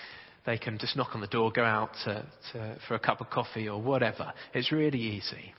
They 0.44 0.58
can 0.58 0.78
just 0.78 0.96
knock 0.96 1.11
on 1.14 1.20
the 1.20 1.26
door, 1.28 1.52
go 1.52 1.62
out 1.64 1.90
to, 2.04 2.26
to, 2.52 2.78
for 2.88 2.94
a 2.94 2.99
cup 2.99 3.20
of 3.20 3.30
coffee 3.30 3.68
or 3.68 3.80
whatever. 3.80 4.32
It's 4.54 4.72
really 4.72 4.99
easy. 4.99 5.54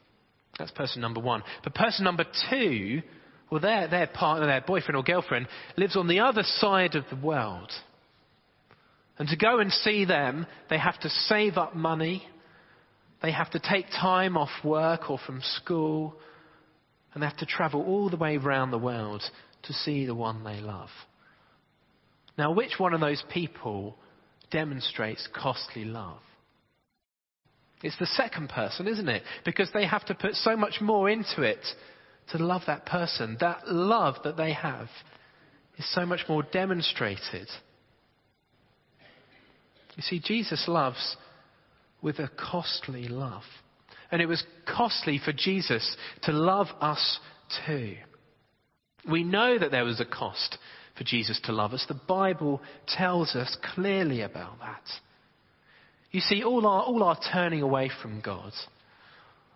That's 0.59 0.71
person 0.71 1.01
number 1.01 1.21
one. 1.21 1.43
But 1.63 1.73
person 1.73 2.03
number 2.03 2.25
two, 2.49 3.01
well, 3.49 3.61
their, 3.61 3.87
their 3.87 4.07
partner, 4.07 4.47
their 4.47 4.61
boyfriend 4.61 4.97
or 4.97 5.03
girlfriend, 5.03 5.47
lives 5.77 5.95
on 5.95 6.07
the 6.07 6.19
other 6.19 6.43
side 6.43 6.95
of 6.95 7.05
the 7.09 7.15
world. 7.15 7.71
And 9.17 9.27
to 9.29 9.36
go 9.36 9.60
and 9.60 9.72
see 9.72 10.05
them, 10.05 10.48
they 10.70 10.77
have 10.77 11.00
to 11.01 11.10
save 11.10 11.58
up 11.58 11.75
money. 11.75 12.24
They 13.22 13.32
have 13.32 13.51
to 13.51 13.60
take 13.60 13.86
time 13.89 14.38
off 14.38 14.50
work 14.63 15.10
or 15.10 15.20
from 15.25 15.41
school. 15.41 16.15
And 17.13 17.22
they 17.22 17.27
have 17.27 17.38
to 17.38 17.46
travel 17.46 17.84
all 17.84 18.10
the 18.10 18.17
way 18.17 18.38
around 18.38 18.72
the 18.72 18.77
world 18.77 19.22
to 19.63 19.74
see 19.74 20.05
the 20.05 20.15
one 20.15 20.43
they 20.43 20.60
love. 20.60 20.89
Now, 22.38 22.51
which 22.51 22.79
one 22.79 22.93
of 22.93 23.01
those 23.01 23.24
people 23.32 23.96
demonstrates 24.51 25.27
costly 25.34 25.86
love. 25.86 26.20
It's 27.84 27.98
the 28.00 28.08
second 28.08 28.50
person, 28.50 28.88
isn't 28.88 29.10
it? 29.10 29.24
Because 29.46 29.70
they 29.74 29.86
have 29.86 30.05
to 30.05 30.15
put 30.15 30.36
so 30.36 30.55
much 30.55 30.79
more 30.82 31.10
into 31.10 31.41
it 31.41 31.60
to 32.32 32.38
love 32.38 32.62
that 32.67 32.86
person. 32.86 33.38
That 33.41 33.67
love 33.67 34.15
that 34.24 34.38
they 34.38 34.53
have 34.53 34.88
is 35.77 35.93
so 35.93 36.05
much 36.05 36.22
more 36.29 36.43
demonstrated. 36.43 37.48
You 39.95 40.03
see, 40.03 40.19
Jesus 40.19 40.65
loves 40.67 41.17
with 42.01 42.19
a 42.19 42.29
costly 42.38 43.07
love. 43.07 43.43
And 44.12 44.21
it 44.21 44.27
was 44.27 44.43
costly 44.67 45.19
for 45.23 45.33
Jesus 45.33 45.95
to 46.23 46.31
love 46.31 46.67
us 46.81 47.19
too. 47.65 47.95
We 49.09 49.23
know 49.23 49.57
that 49.57 49.71
there 49.71 49.85
was 49.85 50.00
a 50.00 50.05
cost 50.05 50.57
for 50.97 51.03
Jesus 51.03 51.39
to 51.45 51.51
love 51.51 51.73
us. 51.73 51.85
The 51.88 52.00
Bible 52.07 52.62
tells 52.88 53.35
us 53.35 53.57
clearly 53.73 54.21
about 54.21 54.59
that. 54.59 54.83
You 56.12 56.21
see, 56.21 56.43
all 56.43 56.67
our, 56.67 56.83
all 56.83 57.03
our 57.03 57.17
turning 57.31 57.62
away 57.62 57.89
from 58.01 58.21
God, 58.21 58.53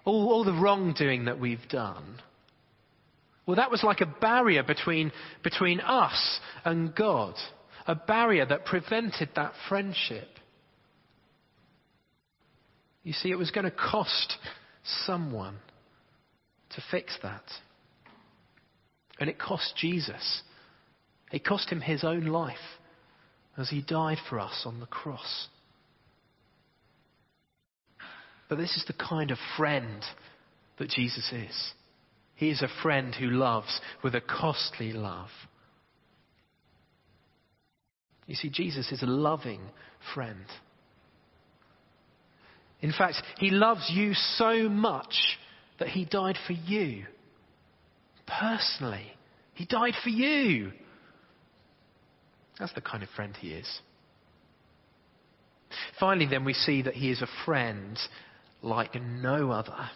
all, 0.05 0.29
all 0.29 0.43
the 0.43 0.59
wrongdoing 0.59 1.25
that 1.25 1.39
we've 1.39 1.67
done, 1.69 2.19
well, 3.45 3.57
that 3.57 3.71
was 3.71 3.83
like 3.83 4.01
a 4.01 4.13
barrier 4.19 4.63
between, 4.63 5.11
between 5.43 5.79
us 5.79 6.39
and 6.65 6.93
God, 6.93 7.35
a 7.87 7.95
barrier 7.95 8.45
that 8.45 8.65
prevented 8.65 9.29
that 9.35 9.53
friendship. 9.69 10.27
You 13.03 13.13
see, 13.13 13.31
it 13.31 13.37
was 13.37 13.51
going 13.51 13.65
to 13.65 13.71
cost 13.71 14.35
someone 15.05 15.55
to 16.71 16.83
fix 16.91 17.17
that. 17.23 17.43
And 19.19 19.29
it 19.29 19.39
cost 19.39 19.73
Jesus. 19.77 20.41
It 21.31 21.45
cost 21.45 21.69
him 21.69 21.79
his 21.79 22.03
own 22.03 22.25
life 22.25 22.57
as 23.57 23.69
he 23.69 23.81
died 23.81 24.17
for 24.29 24.39
us 24.39 24.63
on 24.65 24.79
the 24.81 24.85
cross. 24.85 25.47
But 28.49 28.57
this 28.57 28.75
is 28.75 28.85
the 28.85 28.93
kind 28.93 29.31
of 29.31 29.37
friend 29.57 30.03
that 30.77 30.89
Jesus 30.89 31.31
is. 31.31 31.71
He 32.35 32.49
is 32.49 32.61
a 32.61 32.83
friend 32.83 33.15
who 33.15 33.27
loves 33.27 33.79
with 34.03 34.13
a 34.13 34.21
costly 34.21 34.93
love. 34.93 35.29
You 38.27 38.35
see, 38.35 38.49
Jesus 38.49 38.91
is 38.91 39.01
a 39.01 39.07
loving 39.07 39.61
friend. 40.13 40.45
In 42.81 42.91
fact, 42.91 43.15
he 43.39 43.49
loves 43.49 43.89
you 43.89 44.13
so 44.13 44.69
much 44.69 45.15
that 45.79 45.87
he 45.89 46.05
died 46.05 46.37
for 46.45 46.53
you. 46.53 47.05
Personally. 48.27 49.13
He 49.53 49.65
died 49.65 49.93
for 50.03 50.09
you. 50.09 50.71
That's 52.59 52.73
the 52.73 52.81
kind 52.81 53.01
of 53.01 53.09
friend 53.09 53.35
he 53.39 53.49
is. 53.49 53.79
Finally, 55.99 56.27
then, 56.27 56.45
we 56.45 56.53
see 56.53 56.81
that 56.83 56.93
he 56.93 57.09
is 57.09 57.21
a 57.21 57.27
friend 57.45 57.97
like 58.61 59.01
no 59.01 59.51
other. 59.51 59.89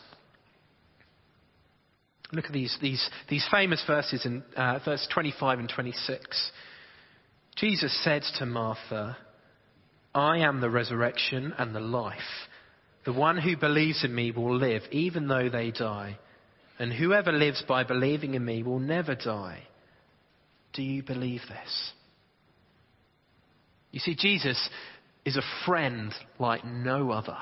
Look 2.31 2.45
at 2.45 2.53
these, 2.53 2.75
these, 2.81 3.09
these 3.29 3.45
famous 3.51 3.83
verses 3.85 4.25
in 4.25 4.43
uh, 4.55 4.79
verse 4.85 5.05
25 5.13 5.59
and 5.59 5.69
26. 5.73 6.51
Jesus 7.55 8.03
said 8.03 8.23
to 8.39 8.45
Martha, 8.45 9.17
I 10.13 10.39
am 10.39 10.61
the 10.61 10.69
resurrection 10.69 11.53
and 11.57 11.75
the 11.75 11.79
life. 11.79 12.17
The 13.05 13.13
one 13.13 13.37
who 13.37 13.57
believes 13.57 14.03
in 14.03 14.13
me 14.13 14.31
will 14.31 14.55
live 14.55 14.83
even 14.91 15.27
though 15.27 15.49
they 15.49 15.71
die. 15.71 16.17
And 16.79 16.91
whoever 16.91 17.31
lives 17.31 17.63
by 17.67 17.83
believing 17.83 18.33
in 18.33 18.43
me 18.43 18.63
will 18.63 18.79
never 18.79 19.15
die. 19.15 19.63
Do 20.73 20.81
you 20.81 21.03
believe 21.03 21.41
this? 21.47 21.91
You 23.91 23.99
see, 23.99 24.15
Jesus 24.15 24.69
is 25.25 25.37
a 25.37 25.65
friend 25.65 26.13
like 26.39 26.65
no 26.65 27.11
other. 27.11 27.37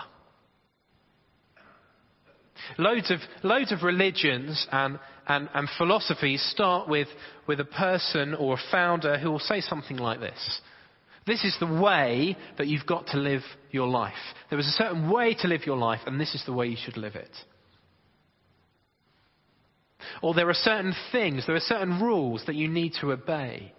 Loads 2.77 3.11
of, 3.11 3.19
loads 3.43 3.71
of 3.71 3.83
religions 3.83 4.67
and, 4.71 4.99
and, 5.27 5.49
and 5.53 5.67
philosophies 5.77 6.41
start 6.51 6.87
with, 6.87 7.07
with 7.47 7.59
a 7.59 7.65
person 7.65 8.33
or 8.33 8.55
a 8.55 8.71
founder 8.71 9.17
who 9.17 9.31
will 9.31 9.39
say 9.39 9.61
something 9.61 9.97
like 9.97 10.19
this. 10.19 10.61
This 11.25 11.43
is 11.43 11.55
the 11.59 11.67
way 11.67 12.37
that 12.57 12.67
you've 12.67 12.85
got 12.85 13.07
to 13.07 13.17
live 13.17 13.43
your 13.71 13.87
life. 13.87 14.13
There 14.49 14.57
was 14.57 14.67
a 14.67 14.71
certain 14.71 15.11
way 15.11 15.35
to 15.41 15.47
live 15.47 15.65
your 15.65 15.77
life, 15.77 16.01
and 16.05 16.19
this 16.19 16.33
is 16.33 16.43
the 16.45 16.53
way 16.53 16.67
you 16.67 16.77
should 16.83 16.97
live 16.97 17.15
it. 17.15 17.31
Or 20.21 20.33
there 20.33 20.49
are 20.49 20.55
certain 20.55 20.95
things, 21.11 21.45
there 21.45 21.55
are 21.55 21.59
certain 21.59 22.01
rules 22.01 22.43
that 22.47 22.55
you 22.55 22.67
need 22.67 22.93
to 23.01 23.11
obey. 23.11 23.73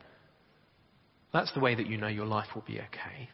That's 1.33 1.53
the 1.53 1.61
way 1.61 1.75
that 1.75 1.87
you 1.87 1.97
know 1.97 2.09
your 2.09 2.27
life 2.27 2.49
will 2.55 2.65
be 2.67 2.79
okay. 2.79 3.29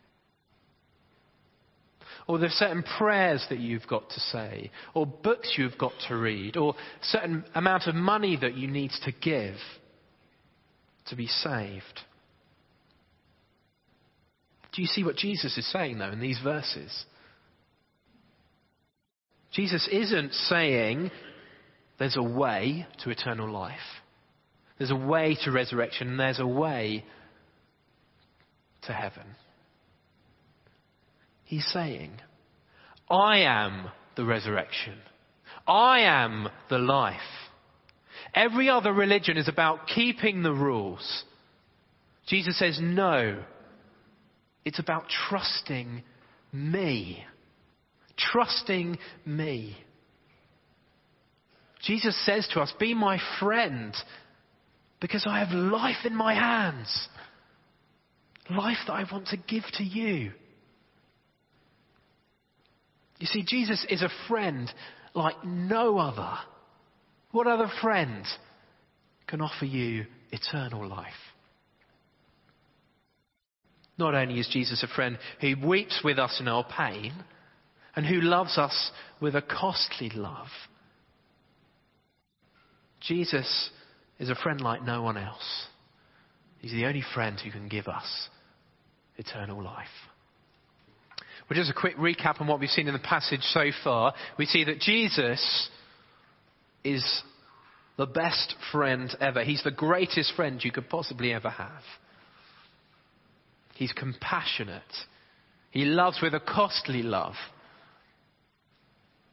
Or 2.29 2.39
there's 2.39 2.53
certain 2.53 2.83
prayers 2.83 3.47
that 3.51 3.61
you've 3.61 3.87
got 3.87 4.09
to 4.11 4.21
say, 4.21 4.71
or 4.95 5.07
books 5.07 5.55
you've 5.57 5.79
got 5.79 5.93
to 6.09 6.17
read, 6.17 6.57
or 6.57 6.75
certain 7.03 7.45
amount 7.55 7.87
of 7.87 7.95
money 7.95 8.37
that 8.41 8.57
you 8.57 8.67
need 8.67 8.91
to 9.05 9.13
give 9.13 9.55
to 11.07 11.17
be 11.17 11.29
saved. 11.29 12.01
Do 14.75 14.83
you 14.83 14.89
see 14.89 15.05
what 15.05 15.17
Jesus 15.17 15.57
is 15.57 15.71
saying, 15.73 15.99
though, 15.99 16.11
in 16.11 16.21
these 16.21 16.41
verses? 16.43 17.05
Jesus 19.53 19.89
isn't 19.91 20.35
saying 20.35 21.11
there's 21.99 22.17
a 22.17 22.23
way 22.23 22.87
to 23.05 23.11
eternal 23.11 23.51
life. 23.51 23.79
There's 24.79 24.91
a 24.91 24.97
way 24.97 25.39
to 25.45 25.51
resurrection, 25.53 26.09
and 26.09 26.21
there's 26.21 26.41
a 26.41 26.47
way 26.47 27.05
to 28.83 28.93
heaven. 28.93 29.25
He's 31.47 31.67
saying, 31.73 32.11
I 33.09 33.39
am 33.39 33.87
the 34.17 34.25
resurrection. 34.25 34.99
I 35.67 36.01
am 36.01 36.49
the 36.69 36.79
life. 36.79 37.17
Every 38.35 38.69
other 38.69 38.93
religion 38.93 39.37
is 39.37 39.49
about 39.49 39.87
keeping 39.87 40.43
the 40.43 40.53
rules. 40.53 41.25
Jesus 42.27 42.59
says, 42.59 42.79
no. 42.81 43.43
It's 44.65 44.81
about 44.81 45.05
trusting 45.29 46.03
me. 46.53 47.25
Trusting 48.17 48.99
me. 49.25 49.77
Jesus 51.83 52.17
says 52.27 52.49
to 52.53 52.61
us, 52.61 52.73
Be 52.81 52.95
my 52.95 53.19
friend 53.39 53.95
because 55.01 55.25
I 55.29 55.39
have 55.39 55.53
life 55.53 56.05
in 56.05 56.17
my 56.17 56.35
hands. 56.35 57.09
Life 58.51 58.79
that 58.87 58.95
I 58.95 59.05
want 59.11 59.29
to 59.29 59.37
give 59.37 59.65
to 59.75 59.85
you. 59.85 60.33
You 63.19 63.27
see, 63.27 63.43
Jesus 63.47 63.85
is 63.89 64.03
a 64.03 64.11
friend 64.29 64.73
like 65.15 65.45
no 65.45 65.99
other. 65.99 66.35
What 67.33 67.47
other 67.47 67.71
friend 67.81 68.25
can 69.27 69.41
offer 69.41 69.65
you 69.65 70.07
eternal 70.31 70.87
life? 70.87 71.13
Not 73.99 74.15
only 74.15 74.39
is 74.39 74.49
Jesus 74.53 74.83
a 74.83 74.95
friend 74.95 75.19
who 75.41 75.55
weeps 75.67 76.01
with 76.05 76.19
us 76.19 76.39
in 76.41 76.49
our 76.49 76.65
pain 76.65 77.15
and 77.95 78.05
who 78.05 78.21
loves 78.21 78.59
us 78.59 78.91
with 79.21 79.35
a 79.35 79.43
costly 79.43 80.11
love, 80.11 80.49
Jesus 83.01 83.71
is 84.19 84.29
a 84.29 84.35
friend 84.35 84.61
like 84.61 84.83
no 84.83 85.03
one 85.03 85.17
else. 85.17 85.67
He's 86.59 86.73
the 86.73 86.87
only 86.87 87.05
friend 87.15 87.39
who 87.41 87.51
can 87.51 87.69
give 87.69 87.87
us 87.87 88.29
eternal 89.17 89.63
life. 89.63 89.87
Well, 91.49 91.57
just 91.57 91.71
a 91.71 91.75
quick 91.75 91.97
recap 91.97 92.41
on 92.41 92.49
what 92.49 92.59
we've 92.59 92.69
seen 92.71 92.89
in 92.89 92.93
the 92.93 92.99
passage 92.99 93.43
so 93.43 93.71
far. 93.85 94.15
We 94.39 94.47
see 94.47 94.65
that 94.65 94.81
Jesus 94.81 95.69
is 96.83 97.23
the 97.97 98.07
best 98.07 98.55
friend 98.73 99.15
ever. 99.21 99.45
He's 99.45 99.63
the 99.63 99.71
greatest 99.71 100.33
friend 100.35 100.63
you 100.63 100.73
could 100.73 100.89
possibly 100.89 101.33
ever 101.33 101.51
have. 101.51 101.83
He's 103.75 103.93
compassionate. 103.93 104.83
He 105.71 105.85
loves 105.85 106.19
with 106.21 106.35
a 106.35 106.41
costly 106.41 107.03
love. 107.03 107.35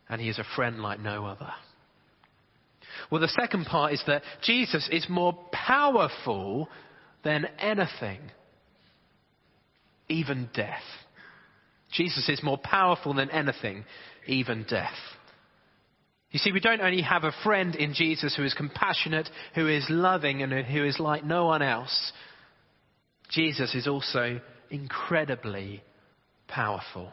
And 0.10 0.22
he 0.22 0.30
is 0.30 0.38
a 0.38 0.46
friend 0.56 0.82
like 0.82 1.00
no 1.00 1.26
other. 1.26 1.52
Well, 3.10 3.22
the 3.22 3.28
second 3.28 3.66
part 3.66 3.94
is 3.94 4.04
that 4.08 4.22
Jesus 4.44 4.88
is 4.92 5.08
more 5.10 5.34
powerful 5.52 6.70
than 7.24 7.46
anything, 7.58 8.20
even 10.10 10.50
death. 10.54 10.84
Jesus 11.94 12.28
is 12.30 12.44
more 12.44 12.58
powerful 12.58 13.14
than 13.14 13.30
anything, 13.30 13.86
even 14.28 14.66
death. 14.70 14.94
You 16.32 16.40
see, 16.40 16.52
we 16.52 16.60
don't 16.60 16.82
only 16.82 17.04
have 17.04 17.24
a 17.24 17.34
friend 17.44 17.76
in 17.76 17.94
Jesus 17.94 18.36
who 18.36 18.44
is 18.44 18.56
compassionate, 18.56 19.30
who 19.54 19.68
is 19.68 19.86
loving, 19.90 20.42
and 20.42 20.52
who 20.66 20.84
is 20.84 21.00
like 21.00 21.24
no 21.24 21.46
one 21.46 21.62
else. 21.62 22.12
Jesus 23.30 23.76
is 23.76 23.88
also 23.88 24.42
incredibly 24.72 25.84
powerful. 26.48 27.12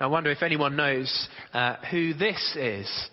I 0.00 0.06
wonder 0.06 0.30
if 0.30 0.42
anyone 0.42 0.76
knows 0.76 1.28
uh, 1.52 1.76
who 1.90 2.14
this 2.14 2.56
is. 2.58 3.08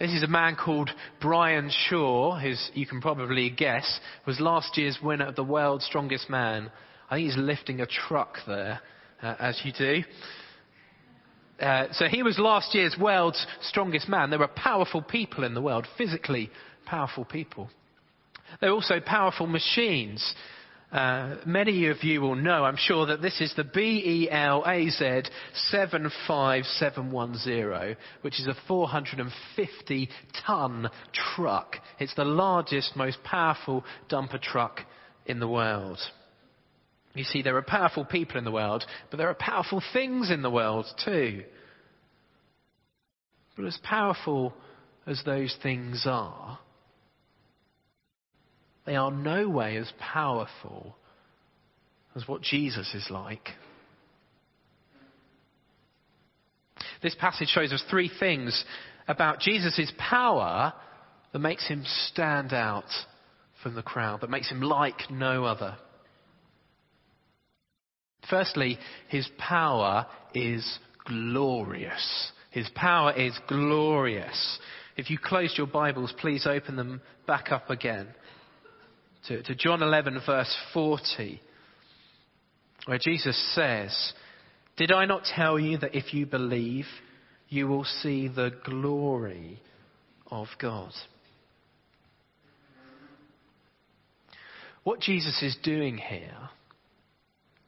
This 0.00 0.10
is 0.10 0.24
a 0.24 0.28
man 0.28 0.56
called 0.56 0.90
Brian 1.20 1.70
Shaw, 1.88 2.38
who 2.40 2.54
you 2.72 2.86
can 2.86 3.00
probably 3.00 3.50
guess 3.50 4.00
was 4.26 4.40
last 4.40 4.76
year's 4.76 4.98
winner 5.00 5.26
of 5.26 5.36
the 5.36 5.44
World's 5.44 5.84
Strongest 5.84 6.28
Man. 6.28 6.72
Think 7.14 7.26
he's 7.26 7.36
lifting 7.36 7.80
a 7.80 7.86
truck 7.86 8.38
there, 8.46 8.80
uh, 9.22 9.34
as 9.38 9.60
you 9.64 9.72
do. 9.72 10.02
Uh, 11.60 11.86
so 11.92 12.06
he 12.06 12.24
was 12.24 12.40
last 12.40 12.74
year's 12.74 12.96
world's 13.00 13.46
strongest 13.62 14.08
man. 14.08 14.30
There 14.30 14.40
were 14.40 14.48
powerful 14.48 15.00
people 15.00 15.44
in 15.44 15.54
the 15.54 15.62
world, 15.62 15.86
physically 15.96 16.50
powerful 16.86 17.24
people. 17.24 17.70
There 18.60 18.70
are 18.70 18.72
also 18.72 18.98
powerful 18.98 19.46
machines. 19.46 20.34
uh, 20.90 21.36
many 21.46 21.86
of 21.86 22.02
you 22.02 22.20
will 22.20 22.34
know, 22.34 22.64
I'm 22.64 22.76
sure, 22.76 23.06
that 23.06 23.22
this 23.22 23.40
is 23.40 23.54
the 23.56 23.62
BELAZ 23.62 25.30
75710, 25.70 27.96
which 28.22 28.40
is 28.40 28.48
a 28.48 28.56
450 28.66 30.08
ton 30.44 30.90
truck. 31.12 31.76
It's 32.00 32.14
the 32.16 32.24
largest, 32.24 32.96
most 32.96 33.22
powerful 33.22 33.84
dumper 34.10 34.42
truck 34.42 34.80
in 35.26 35.38
the 35.38 35.48
world. 35.48 36.00
You 37.14 37.24
see, 37.24 37.42
there 37.42 37.56
are 37.56 37.62
powerful 37.62 38.04
people 38.04 38.38
in 38.38 38.44
the 38.44 38.50
world, 38.50 38.84
but 39.10 39.18
there 39.18 39.28
are 39.28 39.34
powerful 39.34 39.82
things 39.92 40.30
in 40.30 40.42
the 40.42 40.50
world 40.50 40.86
too. 41.04 41.44
But 43.56 43.66
as 43.66 43.78
powerful 43.84 44.52
as 45.06 45.22
those 45.24 45.56
things 45.62 46.04
are, 46.06 46.58
they 48.84 48.96
are 48.96 49.12
no 49.12 49.48
way 49.48 49.76
as 49.76 49.90
powerful 49.98 50.96
as 52.16 52.26
what 52.26 52.42
Jesus 52.42 52.92
is 52.94 53.06
like. 53.10 53.48
This 57.02 57.14
passage 57.14 57.48
shows 57.48 57.72
us 57.72 57.84
three 57.90 58.10
things 58.18 58.64
about 59.06 59.38
Jesus' 59.38 59.92
power 59.98 60.72
that 61.32 61.38
makes 61.38 61.66
him 61.68 61.84
stand 62.08 62.52
out 62.52 62.88
from 63.62 63.74
the 63.74 63.82
crowd, 63.82 64.22
that 64.22 64.30
makes 64.30 64.50
him 64.50 64.62
like 64.62 65.10
no 65.10 65.44
other. 65.44 65.76
Firstly, 68.30 68.78
his 69.08 69.28
power 69.38 70.06
is 70.34 70.78
glorious. 71.06 72.32
His 72.50 72.68
power 72.74 73.12
is 73.12 73.38
glorious. 73.48 74.58
If 74.96 75.10
you 75.10 75.18
closed 75.18 75.58
your 75.58 75.66
Bibles, 75.66 76.14
please 76.18 76.46
open 76.46 76.76
them 76.76 77.00
back 77.26 77.50
up 77.50 77.70
again 77.70 78.08
to, 79.28 79.42
to 79.42 79.54
John 79.54 79.82
11, 79.82 80.20
verse 80.26 80.54
40, 80.72 81.40
where 82.86 82.98
Jesus 82.98 83.54
says, 83.54 84.12
Did 84.76 84.92
I 84.92 85.04
not 85.06 85.24
tell 85.24 85.58
you 85.58 85.78
that 85.78 85.94
if 85.94 86.12
you 86.12 86.26
believe, 86.26 86.86
you 87.48 87.66
will 87.66 87.84
see 87.84 88.28
the 88.28 88.52
glory 88.64 89.60
of 90.30 90.46
God? 90.60 90.92
What 94.84 95.00
Jesus 95.00 95.42
is 95.42 95.56
doing 95.62 95.96
here 95.96 96.50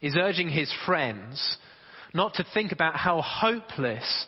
is 0.00 0.16
urging 0.16 0.48
his 0.48 0.72
friends 0.84 1.58
not 2.14 2.34
to 2.34 2.46
think 2.54 2.72
about 2.72 2.96
how 2.96 3.20
hopeless 3.20 4.26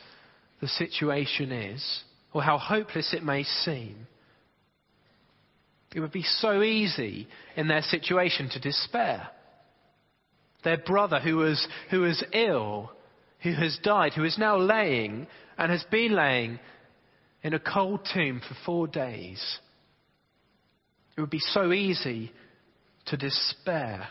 the 0.61 0.69
situation 0.69 1.53
is 1.53 2.03
or 2.33 2.43
how 2.43 2.59
hopeless 2.59 3.15
it 3.15 3.23
may 3.23 3.43
seem 3.43 4.07
it 5.95 6.01
would 6.01 6.13
be 6.13 6.23
so 6.23 6.63
easy 6.63 7.27
in 7.57 7.69
their 7.69 7.83
situation 7.83 8.49
to 8.51 8.61
despair. 8.61 9.29
Their 10.65 10.79
brother 10.79 11.19
who 11.21 11.37
was, 11.37 11.67
who 11.91 12.01
was 12.01 12.23
ill, 12.33 12.93
who 13.43 13.53
has 13.53 13.79
died, 13.83 14.13
who 14.13 14.25
is 14.25 14.37
now 14.39 14.59
laying 14.59 15.27
and 15.57 15.73
has 15.73 15.85
been 15.91 16.13
laying 16.13 16.59
in 17.43 17.55
a 17.55 17.61
cold 17.61 18.07
tomb 18.13 18.41
for 18.47 18.57
four 18.67 18.87
days. 18.87 19.59
It 21.17 21.21
would 21.21 21.31
be 21.31 21.39
so 21.39 21.73
easy 21.73 22.33
to 23.07 23.17
despair. 23.17 24.09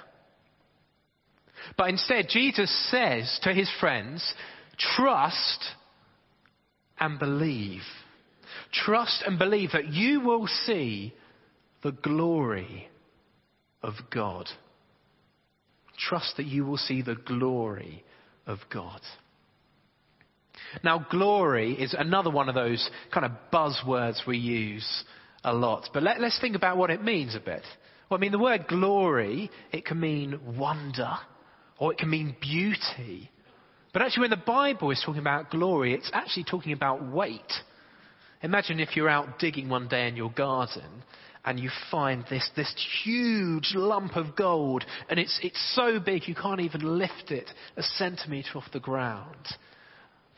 But 1.76 1.90
instead, 1.90 2.28
Jesus 2.30 2.72
says 2.90 3.40
to 3.44 3.54
his 3.54 3.70
friends, 3.80 4.34
trust 4.96 5.66
and 7.00 7.20
believe. 7.20 7.82
Trust 8.72 9.24
and 9.26 9.38
believe 9.40 9.72
that 9.74 9.90
you 9.90 10.22
will 10.22 10.48
see 10.48 11.14
the 11.84 11.92
glory 11.92 12.90
of 13.82 13.94
God. 14.14 14.48
Trust 15.98 16.38
that 16.38 16.46
you 16.46 16.66
will 16.66 16.78
see 16.78 17.02
the 17.02 17.16
glory 17.16 18.04
of 18.46 18.60
God. 18.72 19.02
Now, 20.84 21.06
glory 21.10 21.74
is 21.74 21.96
another 21.98 22.30
one 22.30 22.50
of 22.50 22.56
those 22.56 22.90
kind 23.14 23.26
of 23.26 23.32
buzzwords 23.54 24.26
we 24.28 24.38
use 24.38 25.04
a 25.44 25.54
lot. 25.54 25.90
But 25.94 26.04
let, 26.04 26.22
us 26.22 26.38
think 26.42 26.56
about 26.56 26.78
what 26.78 26.90
it 26.90 27.04
means 27.04 27.36
a 27.36 27.40
bit. 27.40 27.64
Well, 28.10 28.18
I 28.18 28.22
mean, 28.22 28.32
the 28.32 28.40
word 28.40 28.68
glory, 28.68 29.50
it 29.72 29.86
can 29.86 30.00
mean 30.00 30.58
wonder, 30.58 31.12
or 31.80 31.92
it 31.92 31.98
can 31.98 32.10
mean 32.10 32.36
beauty. 32.42 33.30
But 33.94 34.02
actually, 34.02 34.22
when 34.22 34.30
the 34.32 34.38
Bible 34.38 34.92
is 34.92 35.02
talking 35.06 35.22
about 35.22 35.50
glory, 35.50 35.94
it's 35.94 36.12
actually 36.14 36.44
talking 36.44 36.74
about 36.74 37.06
weight. 37.12 37.52
Imagine 38.44 38.80
if 38.80 38.96
you're 38.96 39.10
out 39.10 39.40
digging 39.40 39.70
one 39.70 39.88
day 39.88 40.08
in 40.08 40.16
your 40.16 40.32
garden 40.32 41.04
and 41.44 41.60
you 41.60 41.70
find 41.90 42.26
this, 42.30 42.48
this 42.56 42.74
huge 43.04 43.72
lump 43.74 44.16
of 44.18 44.36
gold, 44.36 44.84
and 45.10 45.18
it's, 45.18 45.40
it's 45.42 45.76
so 45.76 46.00
big 46.00 46.28
you 46.28 46.36
can't 46.36 46.60
even 46.60 46.82
lift 47.00 47.32
it 47.32 47.50
a 47.78 47.82
centimetre 47.82 48.58
off 48.58 48.66
the 48.74 48.80
ground. 48.80 49.48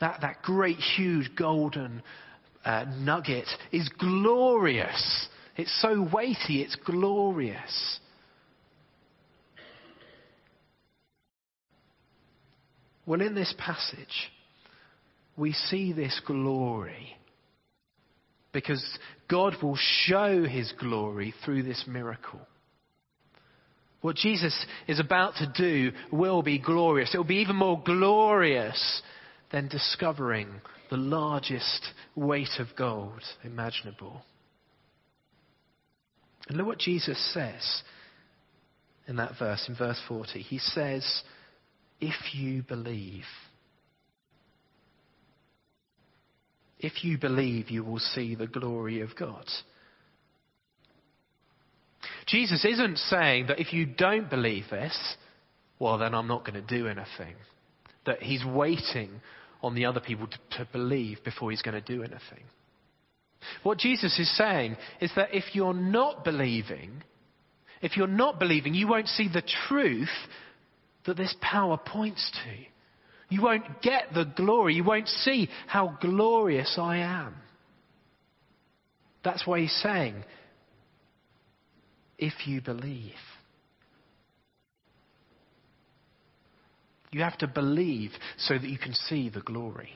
That, 0.00 0.20
that 0.22 0.42
great, 0.42 0.76
huge 0.76 1.32
golden 1.36 2.02
uh, 2.64 2.84
nugget 2.96 3.48
is 3.72 3.90
glorious. 3.98 5.28
It's 5.56 5.82
so 5.82 6.08
weighty, 6.12 6.62
it's 6.62 6.76
glorious. 6.76 7.98
Well, 13.10 13.22
in 13.22 13.34
this 13.34 13.52
passage, 13.58 14.30
we 15.36 15.50
see 15.52 15.92
this 15.92 16.20
glory 16.24 17.16
because 18.52 18.80
God 19.28 19.56
will 19.60 19.76
show 19.76 20.44
his 20.44 20.72
glory 20.78 21.34
through 21.44 21.64
this 21.64 21.86
miracle. 21.88 22.38
What 24.00 24.14
Jesus 24.14 24.54
is 24.86 25.00
about 25.00 25.34
to 25.38 25.52
do 25.56 25.90
will 26.12 26.42
be 26.42 26.60
glorious. 26.60 27.12
It 27.12 27.16
will 27.16 27.24
be 27.24 27.38
even 27.38 27.56
more 27.56 27.82
glorious 27.84 29.02
than 29.50 29.66
discovering 29.66 30.46
the 30.88 30.96
largest 30.96 31.88
weight 32.14 32.60
of 32.60 32.68
gold 32.78 33.22
imaginable. 33.42 34.22
And 36.46 36.56
look 36.56 36.66
what 36.68 36.78
Jesus 36.78 37.18
says 37.34 37.82
in 39.08 39.16
that 39.16 39.32
verse, 39.36 39.64
in 39.68 39.74
verse 39.74 40.00
40. 40.06 40.42
He 40.42 40.58
says, 40.58 41.24
If 42.00 42.34
you 42.34 42.62
believe. 42.62 43.24
If 46.78 47.04
you 47.04 47.18
believe, 47.18 47.70
you 47.70 47.84
will 47.84 47.98
see 47.98 48.34
the 48.34 48.46
glory 48.46 49.02
of 49.02 49.10
God. 49.18 49.44
Jesus 52.26 52.64
isn't 52.64 52.96
saying 52.96 53.48
that 53.48 53.60
if 53.60 53.72
you 53.72 53.84
don't 53.84 54.30
believe 54.30 54.64
this, 54.70 55.16
well, 55.78 55.98
then 55.98 56.14
I'm 56.14 56.28
not 56.28 56.44
going 56.44 56.54
to 56.54 56.78
do 56.78 56.86
anything. 56.86 57.34
That 58.06 58.22
he's 58.22 58.44
waiting 58.44 59.10
on 59.62 59.74
the 59.74 59.84
other 59.84 60.00
people 60.00 60.26
to, 60.26 60.58
to 60.58 60.68
believe 60.72 61.22
before 61.24 61.50
he's 61.50 61.62
going 61.62 61.80
to 61.80 61.80
do 61.80 62.02
anything. 62.02 62.44
What 63.62 63.78
Jesus 63.78 64.18
is 64.18 64.34
saying 64.36 64.76
is 65.00 65.10
that 65.16 65.34
if 65.34 65.54
you're 65.54 65.74
not 65.74 66.24
believing, 66.24 67.02
if 67.82 67.96
you're 67.96 68.06
not 68.06 68.38
believing, 68.38 68.74
you 68.74 68.86
won't 68.86 69.08
see 69.08 69.28
the 69.32 69.42
truth 69.68 70.08
that 71.06 71.16
this 71.16 71.34
power 71.40 71.78
points 71.78 72.30
to. 72.44 73.34
You 73.34 73.42
won't 73.42 73.80
get 73.82 74.12
the 74.12 74.24
glory. 74.24 74.74
You 74.74 74.84
won't 74.84 75.08
see 75.08 75.48
how 75.66 75.96
glorious 76.00 76.76
I 76.78 76.98
am. 76.98 77.34
That's 79.22 79.46
why 79.46 79.60
he's 79.60 79.82
saying, 79.82 80.24
if 82.18 82.46
you 82.46 82.60
believe. 82.60 83.12
You 87.12 87.22
have 87.22 87.38
to 87.38 87.46
believe 87.46 88.10
so 88.38 88.54
that 88.54 88.68
you 88.68 88.78
can 88.78 88.94
see 88.94 89.28
the 89.28 89.40
glory. 89.40 89.90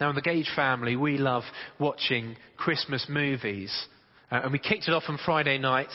Now, 0.00 0.10
in 0.10 0.14
the 0.14 0.22
Gage 0.22 0.50
family, 0.54 0.94
we 0.94 1.16
love 1.16 1.44
watching 1.78 2.36
Christmas 2.56 3.06
movies. 3.08 3.72
Uh, 4.30 4.40
and 4.44 4.52
we 4.52 4.58
kicked 4.58 4.88
it 4.88 4.92
off 4.92 5.04
on 5.08 5.18
Friday 5.24 5.58
night 5.58 5.88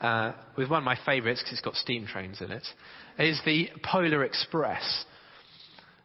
uh, 0.00 0.32
with 0.56 0.70
one 0.70 0.78
of 0.78 0.84
my 0.84 0.98
favourites 1.04 1.40
because 1.40 1.52
it's 1.52 1.60
got 1.60 1.74
steam 1.74 2.06
trains 2.06 2.40
in 2.40 2.50
it 2.50 2.66
is 3.18 3.40
the 3.44 3.68
Polar 3.82 4.24
Express. 4.24 5.04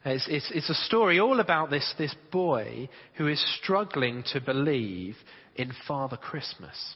It's, 0.04 0.28
it's, 0.30 0.52
it's, 0.54 0.70
a 0.70 0.86
story 0.86 1.20
all 1.20 1.40
about 1.40 1.70
this, 1.70 1.94
this 1.98 2.14
boy 2.32 2.90
who 3.16 3.28
is 3.28 3.44
struggling 3.62 4.24
to 4.34 4.42
believe 4.42 5.16
in 5.56 5.72
Father 5.88 6.18
Christmas. 6.18 6.96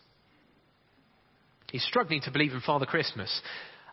He's 1.71 1.85
struggling 1.85 2.21
to 2.21 2.31
believe 2.31 2.53
in 2.53 2.61
Father 2.61 2.85
Christmas. 2.85 3.41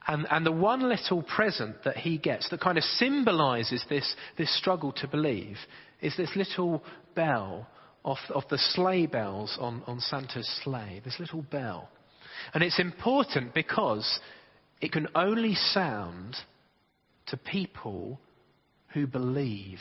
And, 0.06 0.26
and 0.30 0.44
the 0.44 0.52
one 0.52 0.88
little 0.88 1.22
present 1.22 1.82
that 1.84 1.96
he 1.96 2.18
gets 2.18 2.50
that 2.50 2.60
kind 2.60 2.78
of 2.78 2.84
symbolizes 2.84 3.84
this, 3.88 4.14
this 4.36 4.56
struggle 4.56 4.92
to 4.92 5.08
believe 5.08 5.56
is 6.00 6.16
this 6.16 6.30
little 6.36 6.82
bell 7.14 7.66
off, 8.04 8.18
of 8.30 8.44
the 8.50 8.58
sleigh 8.58 9.06
bells 9.06 9.56
on, 9.60 9.82
on 9.86 9.98
Santa's 10.00 10.48
sleigh, 10.62 11.00
this 11.04 11.18
little 11.18 11.42
bell. 11.42 11.88
And 12.54 12.62
it's 12.62 12.78
important 12.78 13.54
because 13.54 14.20
it 14.80 14.92
can 14.92 15.08
only 15.14 15.54
sound 15.54 16.36
to 17.26 17.36
people 17.36 18.20
who 18.94 19.06
believe 19.06 19.78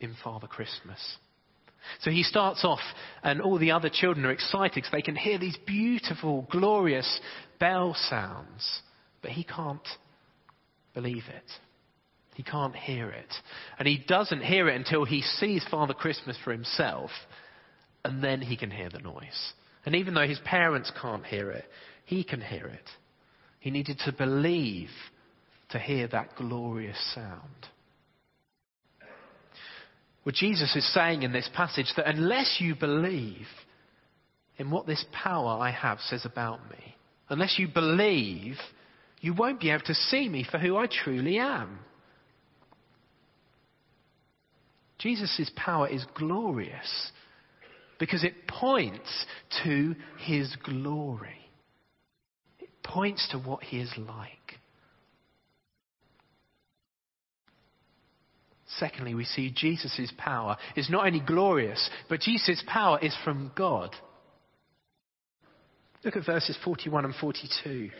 in 0.00 0.14
Father 0.22 0.46
Christmas. 0.46 0.98
So 2.00 2.10
he 2.10 2.22
starts 2.22 2.64
off, 2.64 2.80
and 3.22 3.40
all 3.40 3.58
the 3.58 3.72
other 3.72 3.90
children 3.92 4.24
are 4.24 4.30
excited 4.30 4.74
because 4.74 4.92
they 4.92 5.02
can 5.02 5.16
hear 5.16 5.38
these 5.38 5.58
beautiful, 5.66 6.46
glorious 6.50 7.20
bell 7.58 7.96
sounds. 8.08 8.82
But 9.20 9.32
he 9.32 9.44
can't 9.44 9.86
believe 10.94 11.24
it. 11.28 11.50
He 12.34 12.42
can't 12.42 12.74
hear 12.74 13.10
it. 13.10 13.32
And 13.78 13.86
he 13.86 14.02
doesn't 14.06 14.42
hear 14.42 14.68
it 14.68 14.76
until 14.76 15.04
he 15.04 15.22
sees 15.22 15.64
Father 15.70 15.94
Christmas 15.94 16.36
for 16.44 16.52
himself, 16.52 17.10
and 18.04 18.22
then 18.22 18.40
he 18.40 18.56
can 18.56 18.70
hear 18.70 18.88
the 18.88 19.00
noise. 19.00 19.52
And 19.84 19.94
even 19.96 20.14
though 20.14 20.26
his 20.26 20.40
parents 20.44 20.92
can't 21.00 21.24
hear 21.24 21.50
it, 21.50 21.64
he 22.04 22.24
can 22.24 22.40
hear 22.40 22.66
it. 22.66 22.88
He 23.60 23.70
needed 23.70 24.00
to 24.04 24.12
believe 24.12 24.90
to 25.70 25.78
hear 25.78 26.06
that 26.08 26.36
glorious 26.36 26.98
sound. 27.14 27.68
Well, 30.24 30.34
Jesus 30.34 30.76
is 30.76 30.94
saying 30.94 31.22
in 31.22 31.32
this 31.32 31.48
passage 31.54 31.92
that 31.96 32.06
unless 32.06 32.58
you 32.60 32.74
believe 32.76 33.46
in 34.56 34.70
what 34.70 34.86
this 34.86 35.04
power 35.12 35.58
I 35.60 35.70
have 35.70 35.98
says 36.00 36.24
about 36.24 36.60
me, 36.70 36.96
unless 37.28 37.58
you 37.58 37.66
believe, 37.66 38.56
you 39.20 39.34
won't 39.34 39.60
be 39.60 39.70
able 39.70 39.84
to 39.84 39.94
see 39.94 40.28
me 40.28 40.46
for 40.48 40.58
who 40.58 40.76
I 40.76 40.86
truly 40.86 41.38
am. 41.38 41.80
Jesus' 44.98 45.50
power 45.56 45.88
is 45.88 46.04
glorious 46.14 47.10
because 48.02 48.24
it 48.24 48.48
points 48.48 49.26
to 49.62 49.94
his 50.18 50.56
glory. 50.64 51.38
It 52.58 52.70
points 52.82 53.28
to 53.30 53.38
what 53.38 53.62
he 53.62 53.78
is 53.78 53.92
like. 53.96 54.58
Secondly, 58.78 59.14
we 59.14 59.24
see 59.24 59.52
Jesus' 59.54 60.12
power 60.18 60.56
is 60.74 60.90
not 60.90 61.06
only 61.06 61.20
glorious, 61.20 61.88
but 62.08 62.18
Jesus' 62.18 62.64
power 62.66 62.98
is 63.00 63.14
from 63.24 63.52
God. 63.54 63.94
Look 66.04 66.16
at 66.16 66.26
verses 66.26 66.58
41 66.64 67.04
and 67.04 67.14
42. 67.14 67.90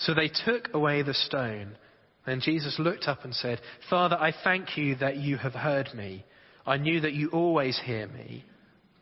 So 0.00 0.12
they 0.12 0.28
took 0.44 0.74
away 0.74 1.00
the 1.00 1.14
stone. 1.14 1.78
And 2.26 2.42
Jesus 2.42 2.78
looked 2.78 3.08
up 3.08 3.24
and 3.24 3.34
said, 3.34 3.62
Father, 3.88 4.16
I 4.16 4.34
thank 4.44 4.76
you 4.76 4.96
that 4.96 5.16
you 5.16 5.38
have 5.38 5.54
heard 5.54 5.94
me. 5.94 6.26
I 6.66 6.76
knew 6.76 7.00
that 7.00 7.14
you 7.14 7.30
always 7.30 7.80
hear 7.86 8.06
me. 8.06 8.44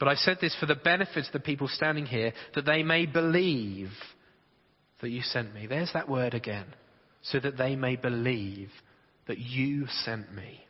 But 0.02 0.08
I 0.08 0.16
said 0.16 0.38
this 0.40 0.56
for 0.58 0.66
the 0.66 0.74
benefit 0.74 1.28
of 1.28 1.32
the 1.32 1.38
people 1.38 1.68
standing 1.68 2.06
here, 2.06 2.32
that 2.56 2.66
they 2.66 2.82
may 2.82 3.06
believe 3.06 3.90
that 5.00 5.10
you 5.10 5.22
sent 5.22 5.54
me. 5.54 5.68
There's 5.68 5.92
that 5.92 6.08
word 6.08 6.34
again. 6.34 6.66
So 7.22 7.38
that 7.38 7.56
they 7.56 7.76
may 7.76 7.94
believe 7.94 8.70
that 9.28 9.38
you 9.38 9.86
sent 10.02 10.34
me. 10.34 10.60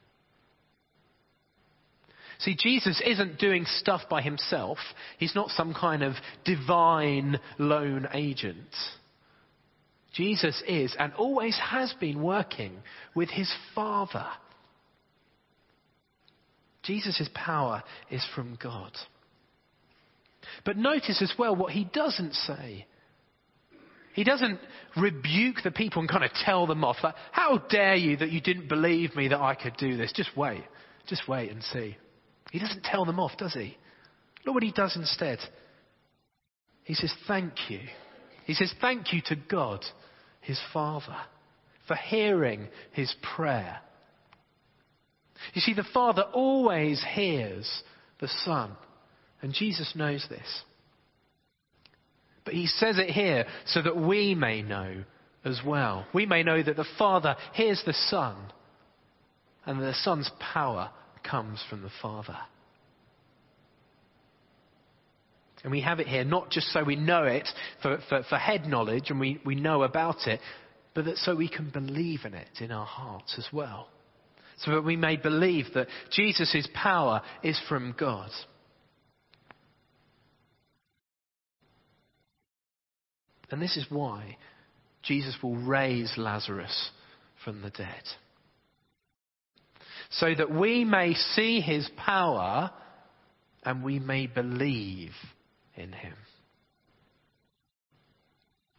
See, 2.41 2.55
Jesus 2.59 3.01
isn't 3.07 3.39
doing 3.39 3.65
stuff 3.65 4.03
by 4.11 4.21
himself. 4.21 4.77
He's 5.17 5.35
not 5.35 5.49
some 5.49 5.73
kind 5.73 6.03
of 6.03 6.13
divine 6.45 7.41
lone 7.59 8.09
agent. 8.13 8.77
Jesus 10.13 10.63
is 10.69 10.95
and 10.99 11.15
always 11.15 11.59
has 11.59 11.95
been 11.99 12.23
working 12.23 12.75
with 13.15 13.31
his 13.31 13.51
Father. 13.75 14.27
Jesus' 16.83 17.31
power 17.33 17.83
is 18.11 18.23
from 18.35 18.59
God. 18.63 18.93
But 20.65 20.77
notice 20.77 21.21
as 21.23 21.33
well 21.39 21.57
what 21.57 21.73
he 21.73 21.85
doesn't 21.85 22.35
say. 22.35 22.87
He 24.15 24.25
doesn't 24.25 24.59
rebuke 24.97 25.57
the 25.65 25.71
people 25.71 26.01
and 26.01 26.11
kind 26.11 26.25
of 26.25 26.31
tell 26.45 26.67
them 26.67 26.85
off. 26.85 26.97
Like, 27.03 27.15
How 27.31 27.59
dare 27.59 27.97
you 27.97 28.17
that 28.19 28.31
you 28.31 28.41
didn't 28.41 28.69
believe 28.69 29.17
me 29.17 29.29
that 29.29 29.41
I 29.41 29.55
could 29.55 29.77
do 29.77 29.97
this? 29.97 30.13
Just 30.13 30.37
wait. 30.37 30.65
Just 31.07 31.27
wait 31.27 31.51
and 31.51 31.63
see. 31.63 31.97
He 32.51 32.59
doesn't 32.59 32.85
tell 32.85 33.05
them 33.05 33.19
off, 33.19 33.37
does 33.39 33.55
he? 33.55 33.77
Look 34.45 34.55
what 34.55 34.63
he 34.63 34.73
does 34.73 34.97
instead. 34.97 35.39
He 36.85 36.95
says, 36.95 37.13
Thank 37.27 37.71
you. 37.71 37.81
He 38.45 38.55
says, 38.55 38.73
Thank 38.81 39.13
you 39.13 39.23
to 39.27 39.37
God, 39.37 39.85
his 40.41 40.61
Father, 40.73 41.17
for 41.87 41.97
hearing 41.97 42.69
his 42.93 43.15
prayer. 43.35 43.81
You 45.55 45.61
see, 45.61 45.75
the 45.75 45.87
Father 45.95 46.23
always 46.33 47.05
hears 47.15 47.69
the 48.21 48.29
Son, 48.45 48.73
and 49.43 49.53
Jesus 49.53 49.93
knows 49.95 50.25
this. 50.29 50.63
But 52.45 52.55
he 52.55 52.67
says 52.67 52.99
it 52.99 53.11
here 53.11 53.47
so 53.67 53.83
that 53.83 53.97
we 53.97 54.35
may 54.35 54.63
know 54.63 55.05
as 55.45 55.61
well. 55.65 56.07
We 56.15 56.27
may 56.27 56.43
know 56.43 56.63
that 56.63 56.77
the 56.77 56.87
Father 56.99 57.37
hears 57.53 57.83
the 57.85 57.93
Son, 57.93 58.37
and 59.65 59.81
that 59.81 59.87
the 59.87 59.95
Son's 59.95 60.31
power 60.41 60.91
comes 61.23 61.63
from 61.69 61.83
the 61.83 61.91
Father. 62.01 62.37
And 65.63 65.71
we 65.71 65.81
have 65.83 66.01
it 66.01 66.09
here 66.09 66.25
not 66.25 66.51
just 66.51 66.73
so 66.73 66.83
we 66.83 66.97
know 66.97 67.25
it 67.25 67.49
for, 67.83 67.99
for, 68.09 68.25
for, 68.29 68.37
head 68.37 68.67
knowledge 68.67 69.11
and 69.11 69.21
we, 69.21 69.41
we 69.45 69.55
know 69.55 69.85
about 69.85 70.27
it, 70.27 70.41
but 70.93 71.05
that 71.05 71.19
so 71.19 71.37
we 71.37 71.49
can 71.49 71.71
believe 71.71 72.21
in 72.25 72.35
it 72.35 72.49
in 72.61 72.73
our 72.73 72.87
hearts 72.87 73.37
as 73.39 73.47
well. 73.53 73.89
So 74.59 74.73
that 74.73 74.85
we 74.85 74.97
may 74.97 75.17
believe 75.17 75.67
that 75.75 75.87
Jesus' 76.11 76.69
power 76.75 77.23
is 77.45 77.61
from 77.69 77.95
God. 77.99 78.31
And 83.53 83.63
this 83.63 83.77
is 83.77 83.87
why 83.89 84.39
Jesus 85.03 85.37
will 85.43 85.57
raise 85.57 86.13
Lazarus 86.17 86.91
from 87.45 87.63
the 87.63 87.71
dead 87.71 88.03
so 90.11 90.35
that 90.35 90.51
we 90.51 90.85
may 90.85 91.15
see 91.15 91.61
his 91.61 91.89
power 91.97 92.71
and 93.65 93.83
we 93.83 93.99
may 93.99 94.27
believe 94.27 95.13
in 95.75 95.93
him. 95.93 96.15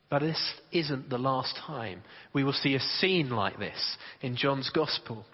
But 0.10 0.20
this 0.20 0.54
isn't 0.72 1.10
the 1.10 1.18
last 1.18 1.56
time 1.66 2.04
we 2.34 2.44
will 2.44 2.54
see 2.54 2.76
a 2.76 2.80
scene 2.80 3.30
like 3.30 3.58
this 3.58 3.98
in 4.22 4.36
John's 4.36 4.70
Gospel. 4.70 5.26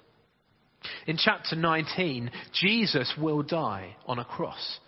In 1.05 1.17
chapter 1.17 1.57
19, 1.57 2.31
Jesus 2.53 3.13
will 3.17 3.41
die 3.41 3.97
on 4.05 4.19
a 4.19 4.25
cross. 4.25 4.79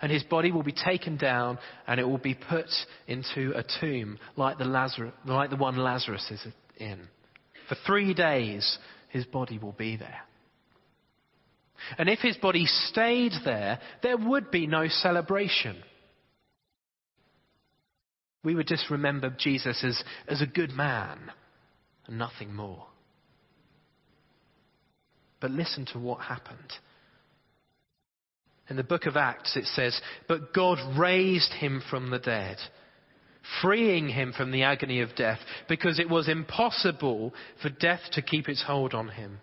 And 0.00 0.10
his 0.10 0.22
body 0.24 0.52
will 0.52 0.62
be 0.62 0.72
taken 0.72 1.16
down 1.16 1.58
and 1.86 2.00
it 2.00 2.04
will 2.04 2.18
be 2.18 2.34
put 2.34 2.68
into 3.06 3.52
a 3.56 3.64
tomb 3.80 4.18
like 4.36 4.58
the, 4.58 4.64
Lazarus, 4.64 5.12
like 5.24 5.50
the 5.50 5.56
one 5.56 5.76
Lazarus 5.76 6.26
is 6.30 6.40
in. 6.76 7.08
For 7.68 7.76
three 7.86 8.14
days, 8.14 8.78
his 9.08 9.24
body 9.24 9.58
will 9.58 9.72
be 9.72 9.96
there. 9.96 10.20
And 11.98 12.08
if 12.08 12.20
his 12.20 12.36
body 12.36 12.66
stayed 12.66 13.32
there, 13.44 13.78
there 14.02 14.16
would 14.16 14.50
be 14.50 14.66
no 14.66 14.88
celebration. 14.88 15.76
We 18.42 18.54
would 18.54 18.66
just 18.66 18.90
remember 18.90 19.34
Jesus 19.38 19.82
as, 19.84 20.02
as 20.28 20.42
a 20.42 20.46
good 20.46 20.70
man 20.70 21.30
and 22.06 22.18
nothing 22.18 22.54
more. 22.54 22.86
But 25.40 25.50
listen 25.50 25.86
to 25.92 25.98
what 25.98 26.20
happened. 26.20 26.72
In 28.70 28.76
the 28.76 28.82
book 28.82 29.06
of 29.06 29.16
Acts, 29.16 29.56
it 29.56 29.66
says, 29.66 30.00
But 30.26 30.54
God 30.54 30.78
raised 30.98 31.52
him 31.52 31.82
from 31.90 32.10
the 32.10 32.18
dead, 32.18 32.56
freeing 33.60 34.08
him 34.08 34.32
from 34.32 34.52
the 34.52 34.62
agony 34.62 35.00
of 35.00 35.14
death, 35.16 35.38
because 35.68 35.98
it 35.98 36.08
was 36.08 36.28
impossible 36.28 37.34
for 37.60 37.68
death 37.68 38.00
to 38.12 38.22
keep 38.22 38.48
its 38.48 38.62
hold 38.62 38.94
on 38.94 39.08
him. 39.08 39.40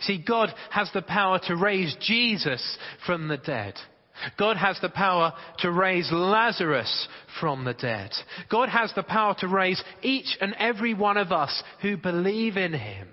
See, 0.00 0.22
God 0.26 0.52
has 0.70 0.90
the 0.92 1.02
power 1.02 1.38
to 1.46 1.56
raise 1.56 1.94
Jesus 2.00 2.78
from 3.06 3.28
the 3.28 3.38
dead. 3.38 3.74
God 4.38 4.56
has 4.56 4.78
the 4.80 4.88
power 4.88 5.32
to 5.58 5.70
raise 5.70 6.10
Lazarus 6.12 7.08
from 7.40 7.64
the 7.64 7.74
dead. 7.74 8.10
God 8.50 8.68
has 8.68 8.92
the 8.94 9.02
power 9.02 9.34
to 9.40 9.48
raise 9.48 9.82
each 10.02 10.36
and 10.40 10.54
every 10.58 10.94
one 10.94 11.16
of 11.16 11.32
us 11.32 11.62
who 11.82 11.96
believe 11.96 12.56
in 12.56 12.72
Him. 12.72 13.08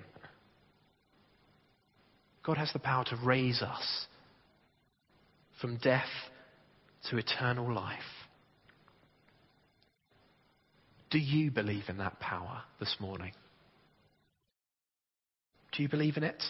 God 2.43 2.57
has 2.57 2.71
the 2.73 2.79
power 2.79 3.03
to 3.05 3.17
raise 3.23 3.61
us 3.61 4.05
from 5.59 5.77
death 5.77 6.09
to 7.09 7.17
eternal 7.17 7.71
life. 7.71 7.99
Do 11.11 11.19
you 11.19 11.51
believe 11.51 11.83
in 11.87 11.97
that 11.97 12.19
power 12.19 12.63
this 12.79 12.95
morning? 12.99 13.33
Do 15.73 15.83
you 15.83 15.89
believe 15.89 16.17
in 16.17 16.23
it? 16.23 16.41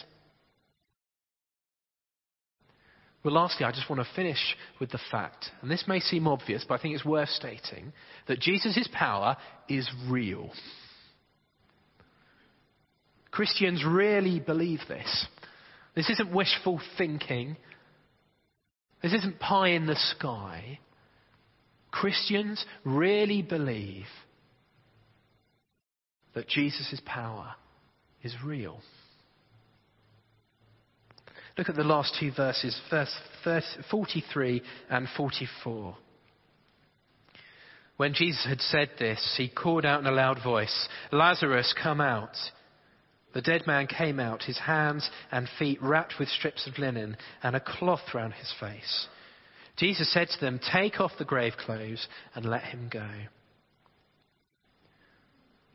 Well, 3.24 3.34
lastly, 3.34 3.66
I 3.66 3.70
just 3.70 3.88
want 3.88 4.02
to 4.02 4.14
finish 4.16 4.56
with 4.80 4.90
the 4.90 5.00
fact, 5.10 5.46
and 5.60 5.70
this 5.70 5.84
may 5.86 6.00
seem 6.00 6.26
obvious, 6.26 6.64
but 6.66 6.74
I 6.74 6.82
think 6.82 6.94
it's 6.94 7.04
worth 7.04 7.28
stating, 7.28 7.92
that 8.26 8.40
Jesus' 8.40 8.88
power 8.92 9.36
is 9.68 9.88
real. 10.08 10.50
Christians 13.30 13.84
really 13.86 14.40
believe 14.40 14.80
this. 14.88 15.26
This 15.94 16.08
isn't 16.10 16.34
wishful 16.34 16.80
thinking. 16.96 17.56
This 19.02 19.12
isn't 19.12 19.40
pie 19.40 19.68
in 19.68 19.86
the 19.86 19.96
sky. 19.96 20.78
Christians 21.90 22.64
really 22.84 23.42
believe 23.42 24.06
that 26.34 26.48
Jesus' 26.48 27.00
power 27.04 27.54
is 28.22 28.34
real. 28.44 28.80
Look 31.58 31.68
at 31.68 31.76
the 31.76 31.84
last 31.84 32.16
two 32.18 32.32
verses, 32.34 32.80
verse 32.90 33.14
43 33.90 34.62
and 34.88 35.06
44. 35.16 35.96
When 37.98 38.14
Jesus 38.14 38.46
had 38.48 38.60
said 38.60 38.90
this, 38.98 39.34
he 39.36 39.48
called 39.48 39.84
out 39.84 40.00
in 40.00 40.06
a 40.06 40.12
loud 40.12 40.42
voice, 40.42 40.88
Lazarus, 41.12 41.74
come 41.80 42.00
out. 42.00 42.34
The 43.34 43.42
dead 43.42 43.66
man 43.66 43.86
came 43.86 44.20
out, 44.20 44.42
his 44.42 44.58
hands 44.58 45.08
and 45.30 45.48
feet 45.58 45.82
wrapped 45.82 46.14
with 46.18 46.28
strips 46.28 46.66
of 46.66 46.78
linen 46.78 47.16
and 47.42 47.56
a 47.56 47.60
cloth 47.60 48.14
round 48.14 48.34
his 48.34 48.52
face. 48.60 49.08
Jesus 49.76 50.12
said 50.12 50.28
to 50.28 50.40
them, 50.40 50.60
Take 50.72 51.00
off 51.00 51.12
the 51.18 51.24
grave 51.24 51.54
clothes 51.58 52.06
and 52.34 52.44
let 52.44 52.62
him 52.62 52.88
go. 52.92 53.08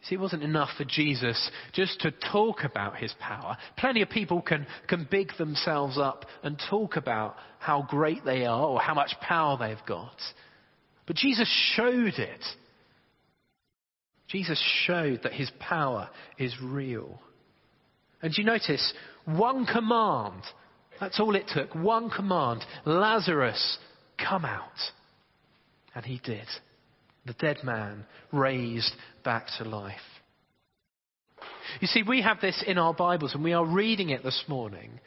See, 0.03 0.15
it 0.15 0.21
wasn't 0.21 0.43
enough 0.43 0.69
for 0.77 0.85
Jesus 0.85 1.51
just 1.73 1.99
to 2.01 2.11
talk 2.31 2.63
about 2.63 2.95
his 2.95 3.13
power. 3.19 3.57
Plenty 3.77 4.01
of 4.01 4.09
people 4.09 4.41
can, 4.41 4.65
can 4.87 5.07
big 5.09 5.35
themselves 5.37 5.97
up 5.97 6.25
and 6.43 6.61
talk 6.69 6.95
about 6.95 7.35
how 7.59 7.85
great 7.89 8.23
they 8.23 8.45
are 8.45 8.67
or 8.67 8.79
how 8.79 8.93
much 8.93 9.15
power 9.21 9.57
they've 9.57 9.85
got. 9.85 10.15
But 11.07 11.17
Jesus 11.17 11.49
showed 11.75 12.13
it. 12.19 12.43
Jesus 14.27 14.61
showed 14.85 15.21
that 15.23 15.33
his 15.33 15.51
power 15.59 16.09
is 16.37 16.55
real. 16.61 17.19
And 18.21 18.35
you 18.37 18.43
notice 18.43 18.93
one 19.25 19.65
command. 19.65 20.41
That's 20.99 21.19
all 21.19 21.35
it 21.35 21.49
took. 21.53 21.75
One 21.75 22.09
command. 22.09 22.63
Lazarus, 22.85 23.77
come 24.17 24.45
out. 24.45 24.71
And 25.93 26.05
he 26.05 26.19
did 26.23 26.47
the 27.27 27.33
dead 27.33 27.57
man 27.63 28.05
raised 28.31 28.93
back 29.23 29.47
to 29.57 29.65
life. 29.65 29.95
You 31.81 31.87
see, 31.87 32.01
we 32.01 32.21
have 32.21 32.39
this 32.41 32.63
in 32.65 32.77
our 32.77 32.93
Bibles 32.93 33.35
and 33.35 33.43
we 33.43 33.53
are 33.53 33.65
reading 33.65 34.09
it 34.09 34.23
this 34.23 34.43
morning 34.47 34.99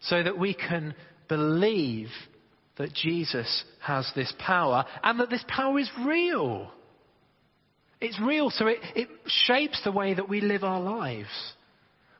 so 0.00 0.22
that 0.22 0.38
we 0.38 0.54
can 0.54 0.94
believe 1.28 2.08
that 2.76 2.92
Jesus 2.92 3.64
has 3.80 4.10
this 4.16 4.32
power 4.38 4.84
and 5.02 5.20
that 5.20 5.30
this 5.30 5.44
power 5.46 5.78
is 5.78 5.90
real. 6.04 6.70
It's 8.00 8.18
real, 8.20 8.50
so 8.50 8.66
it, 8.66 8.78
it 8.96 9.08
shapes 9.26 9.80
the 9.84 9.92
way 9.92 10.14
that 10.14 10.28
we 10.28 10.40
live 10.40 10.64
our 10.64 10.80
lives. 10.80 11.28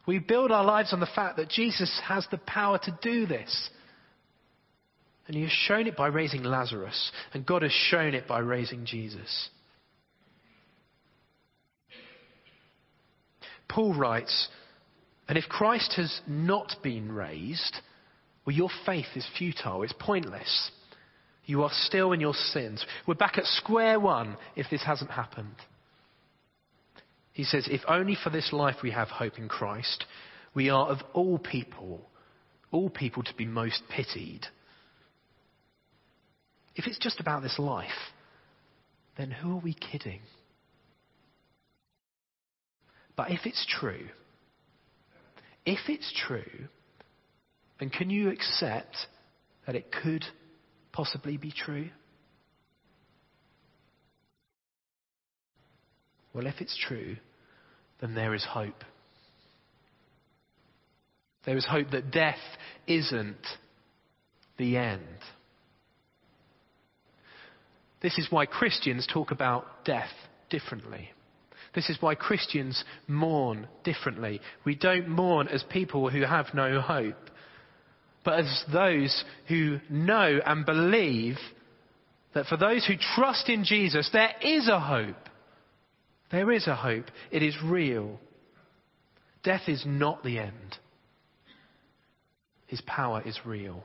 We 0.07 0.19
build 0.19 0.53
our 0.53 0.65
lives 0.65 0.93
on 0.93 1.01
the 1.01 1.07
fact 1.07 1.37
that 1.39 1.49
Jesus 1.49 2.01
has 2.05 2.27
the 2.31 2.39
power 2.39 2.79
to 2.79 2.99
do 3.03 3.27
this. 3.27 3.71
And 5.27 5.35
he 5.35 5.43
has 5.43 5.53
shown 5.53 5.87
it 5.87 5.97
by 5.97 6.09
raising 6.09 6.43
Lazarus, 6.43 7.11
and 7.33 7.47
God 7.47 7.63
has 7.63 7.73
shown 7.73 8.15
it 8.15 8.29
by 8.29 8.41
raising 8.41 8.85
Jesus. 8.85 9.49
Paul 13.69 13.95
writes, 13.95 14.49
and 15.27 15.39
if 15.39 15.45
Christ 15.49 15.95
has 15.97 16.21
not 16.27 16.77
been 16.83 17.11
raised, 17.11 17.77
well, 18.45 18.55
your 18.55 18.69
faith 18.85 19.07
is 19.17 19.27
futile, 19.39 19.83
it's 19.83 19.95
pointless. 19.99 20.71
You 21.47 21.63
are 21.63 21.71
still 21.73 22.13
in 22.13 22.21
your 22.21 22.35
sins. 22.35 22.85
We're 23.07 23.15
back 23.15 23.39
at 23.39 23.45
square 23.45 23.99
one 23.99 24.37
if 24.57 24.67
this 24.71 24.85
hasn't 24.85 25.11
happened. 25.11 25.57
He 27.35 27.43
says, 27.43 27.69
if 27.71 27.83
only 27.89 28.15
for 28.15 28.31
this 28.31 28.53
life 28.53 28.77
we 28.83 28.93
have 28.93 29.09
hope 29.09 29.39
in 29.39 29.49
Christ, 29.49 30.07
we 30.55 30.71
are 30.71 30.87
of 30.87 30.99
all 31.13 31.37
people, 31.37 32.09
all 32.71 32.89
people 32.89 33.25
to 33.25 33.35
be 33.35 33.45
most 33.45 33.83
pitied. 33.91 34.47
If 36.77 36.87
it's 36.87 36.99
just 36.99 37.19
about 37.19 37.43
this 37.43 37.59
life, 37.59 37.91
then 39.19 39.33
who 39.33 39.51
are 39.51 39.61
we 39.61 39.75
kidding? 39.75 40.21
But 43.17 43.33
if 43.33 43.41
it's 43.45 43.67
true, 43.69 44.07
if 45.67 45.89
it's 45.89 46.13
true, 46.27 46.69
then 47.81 47.91
can 47.91 48.11
you 48.11 48.31
accept 48.31 48.97
that 49.67 49.75
it 49.75 49.91
could 49.91 50.25
possibly 50.93 51.37
be 51.37 51.51
true? 51.53 51.89
Well, 56.35 56.47
if 56.47 56.61
it's 56.61 56.77
true, 56.77 57.17
then 58.01 58.15
there 58.15 58.35
is 58.35 58.45
hope. 58.45 58.85
There 61.47 61.57
is 61.57 61.65
hope 61.65 61.91
that 61.93 62.11
death 62.11 62.41
isn't 62.87 63.47
the 64.59 64.77
end. 64.77 65.03
This 68.03 68.19
is 68.19 68.27
why 68.31 68.47
Christians 68.47 69.07
talk 69.11 69.31
about 69.31 69.85
death 69.85 70.11
differently. 70.51 71.11
This 71.75 71.89
is 71.89 71.97
why 72.01 72.15
Christians 72.15 72.85
mourn 73.09 73.67
differently. 73.83 74.41
We 74.65 74.75
don't 74.75 75.09
mourn 75.09 75.49
as 75.49 75.65
people 75.65 76.11
who 76.11 76.23
have 76.23 76.47
no 76.55 76.81
hope, 76.81 77.31
but 78.25 78.41
as 78.41 78.65
those 78.73 79.25
who 79.49 79.81
know 79.91 80.41
and 80.45 80.67
believe 80.67 81.37
that 82.35 82.47
for 82.47 82.57
those 82.57 82.87
who 82.87 82.95
trust 83.15 83.49
in 83.49 83.65
Jesus, 83.65 84.09
there 84.13 84.33
is 84.43 84.69
a 84.69 84.81
hope. 84.81 85.29
There 86.31 86.51
is 86.51 86.67
a 86.67 86.75
hope. 86.75 87.07
It 87.31 87.43
is 87.43 87.57
real. 87.63 88.19
Death 89.43 89.69
is 89.69 89.85
not 89.87 90.23
the 90.25 90.39
end. 90.39 90.79
His 92.67 92.81
power 92.81 93.23
is 93.25 93.39
real. 93.45 93.85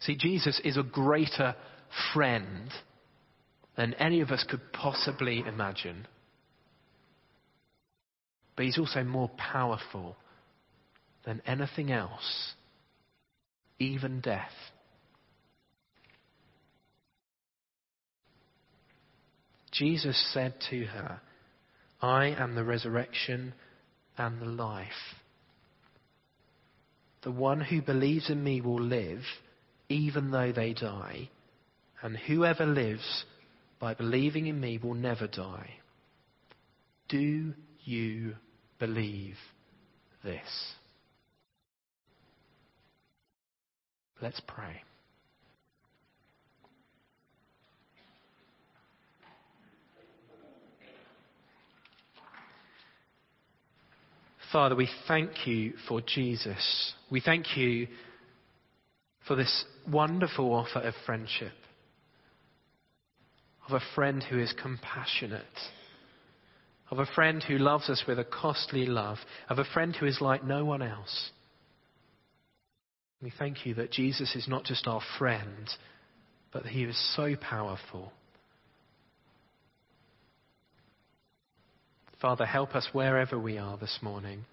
See, 0.00 0.16
Jesus 0.16 0.60
is 0.64 0.76
a 0.76 0.82
greater 0.82 1.54
friend 2.12 2.68
than 3.76 3.94
any 3.94 4.20
of 4.20 4.30
us 4.30 4.44
could 4.48 4.72
possibly 4.72 5.40
imagine. 5.46 6.06
But 8.56 8.66
he's 8.66 8.78
also 8.78 9.02
more 9.02 9.30
powerful 9.36 10.16
than 11.24 11.42
anything 11.46 11.90
else, 11.90 12.54
even 13.78 14.20
death. 14.20 14.52
Jesus 19.74 20.16
said 20.32 20.54
to 20.70 20.84
her, 20.84 21.20
I 22.00 22.26
am 22.26 22.54
the 22.54 22.64
resurrection 22.64 23.54
and 24.16 24.40
the 24.40 24.46
life. 24.46 24.88
The 27.22 27.32
one 27.32 27.60
who 27.60 27.82
believes 27.82 28.30
in 28.30 28.44
me 28.44 28.60
will 28.60 28.80
live 28.80 29.22
even 29.88 30.30
though 30.30 30.52
they 30.52 30.74
die. 30.74 31.30
And 32.02 32.16
whoever 32.16 32.66
lives 32.66 33.24
by 33.80 33.94
believing 33.94 34.46
in 34.46 34.60
me 34.60 34.78
will 34.78 34.94
never 34.94 35.26
die. 35.26 35.70
Do 37.08 37.54
you 37.84 38.34
believe 38.78 39.36
this? 40.22 40.74
Let's 44.20 44.40
pray. 44.46 44.82
Father, 54.54 54.76
we 54.76 54.88
thank 55.08 55.48
you 55.48 55.72
for 55.88 56.00
Jesus. 56.00 56.94
We 57.10 57.20
thank 57.20 57.56
you 57.56 57.88
for 59.26 59.34
this 59.34 59.64
wonderful 59.90 60.54
offer 60.54 60.78
of 60.78 60.94
friendship, 61.04 61.50
of 63.66 63.74
a 63.74 63.84
friend 63.96 64.22
who 64.22 64.38
is 64.38 64.54
compassionate, 64.62 65.42
of 66.88 67.00
a 67.00 67.06
friend 67.16 67.42
who 67.42 67.58
loves 67.58 67.90
us 67.90 68.04
with 68.06 68.20
a 68.20 68.24
costly 68.24 68.86
love, 68.86 69.18
of 69.48 69.58
a 69.58 69.64
friend 69.64 69.96
who 69.96 70.06
is 70.06 70.20
like 70.20 70.44
no 70.44 70.64
one 70.64 70.82
else. 70.82 71.32
We 73.20 73.32
thank 73.36 73.66
you 73.66 73.74
that 73.74 73.90
Jesus 73.90 74.36
is 74.36 74.46
not 74.46 74.62
just 74.62 74.86
our 74.86 75.02
friend, 75.18 75.68
but 76.52 76.62
that 76.62 76.70
he 76.70 76.84
is 76.84 77.16
so 77.16 77.34
powerful. 77.34 78.12
Father, 82.20 82.46
help 82.46 82.74
us 82.74 82.88
wherever 82.92 83.38
we 83.38 83.58
are 83.58 83.76
this 83.76 83.98
morning 84.00 84.44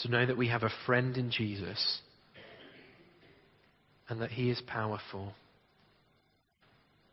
to 0.00 0.08
know 0.08 0.26
that 0.26 0.36
we 0.36 0.48
have 0.48 0.62
a 0.62 0.70
friend 0.86 1.16
in 1.16 1.30
Jesus 1.30 2.00
and 4.08 4.20
that 4.20 4.30
He 4.30 4.50
is 4.50 4.60
powerful, 4.66 5.32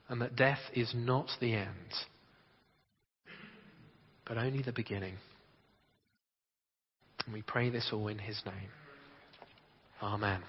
and 0.10 0.22
that 0.22 0.36
death 0.36 0.60
is 0.74 0.92
not 0.96 1.28
the 1.40 1.54
end, 1.54 1.94
but 4.26 4.38
only 4.38 4.64
the 4.64 4.72
beginning. 4.72 5.16
And 7.26 7.34
we 7.34 7.44
pray 7.44 7.70
this 7.70 7.90
all 7.94 8.08
in 8.08 8.18
His 8.18 8.42
name. 8.46 8.70
Amen. 10.02 10.42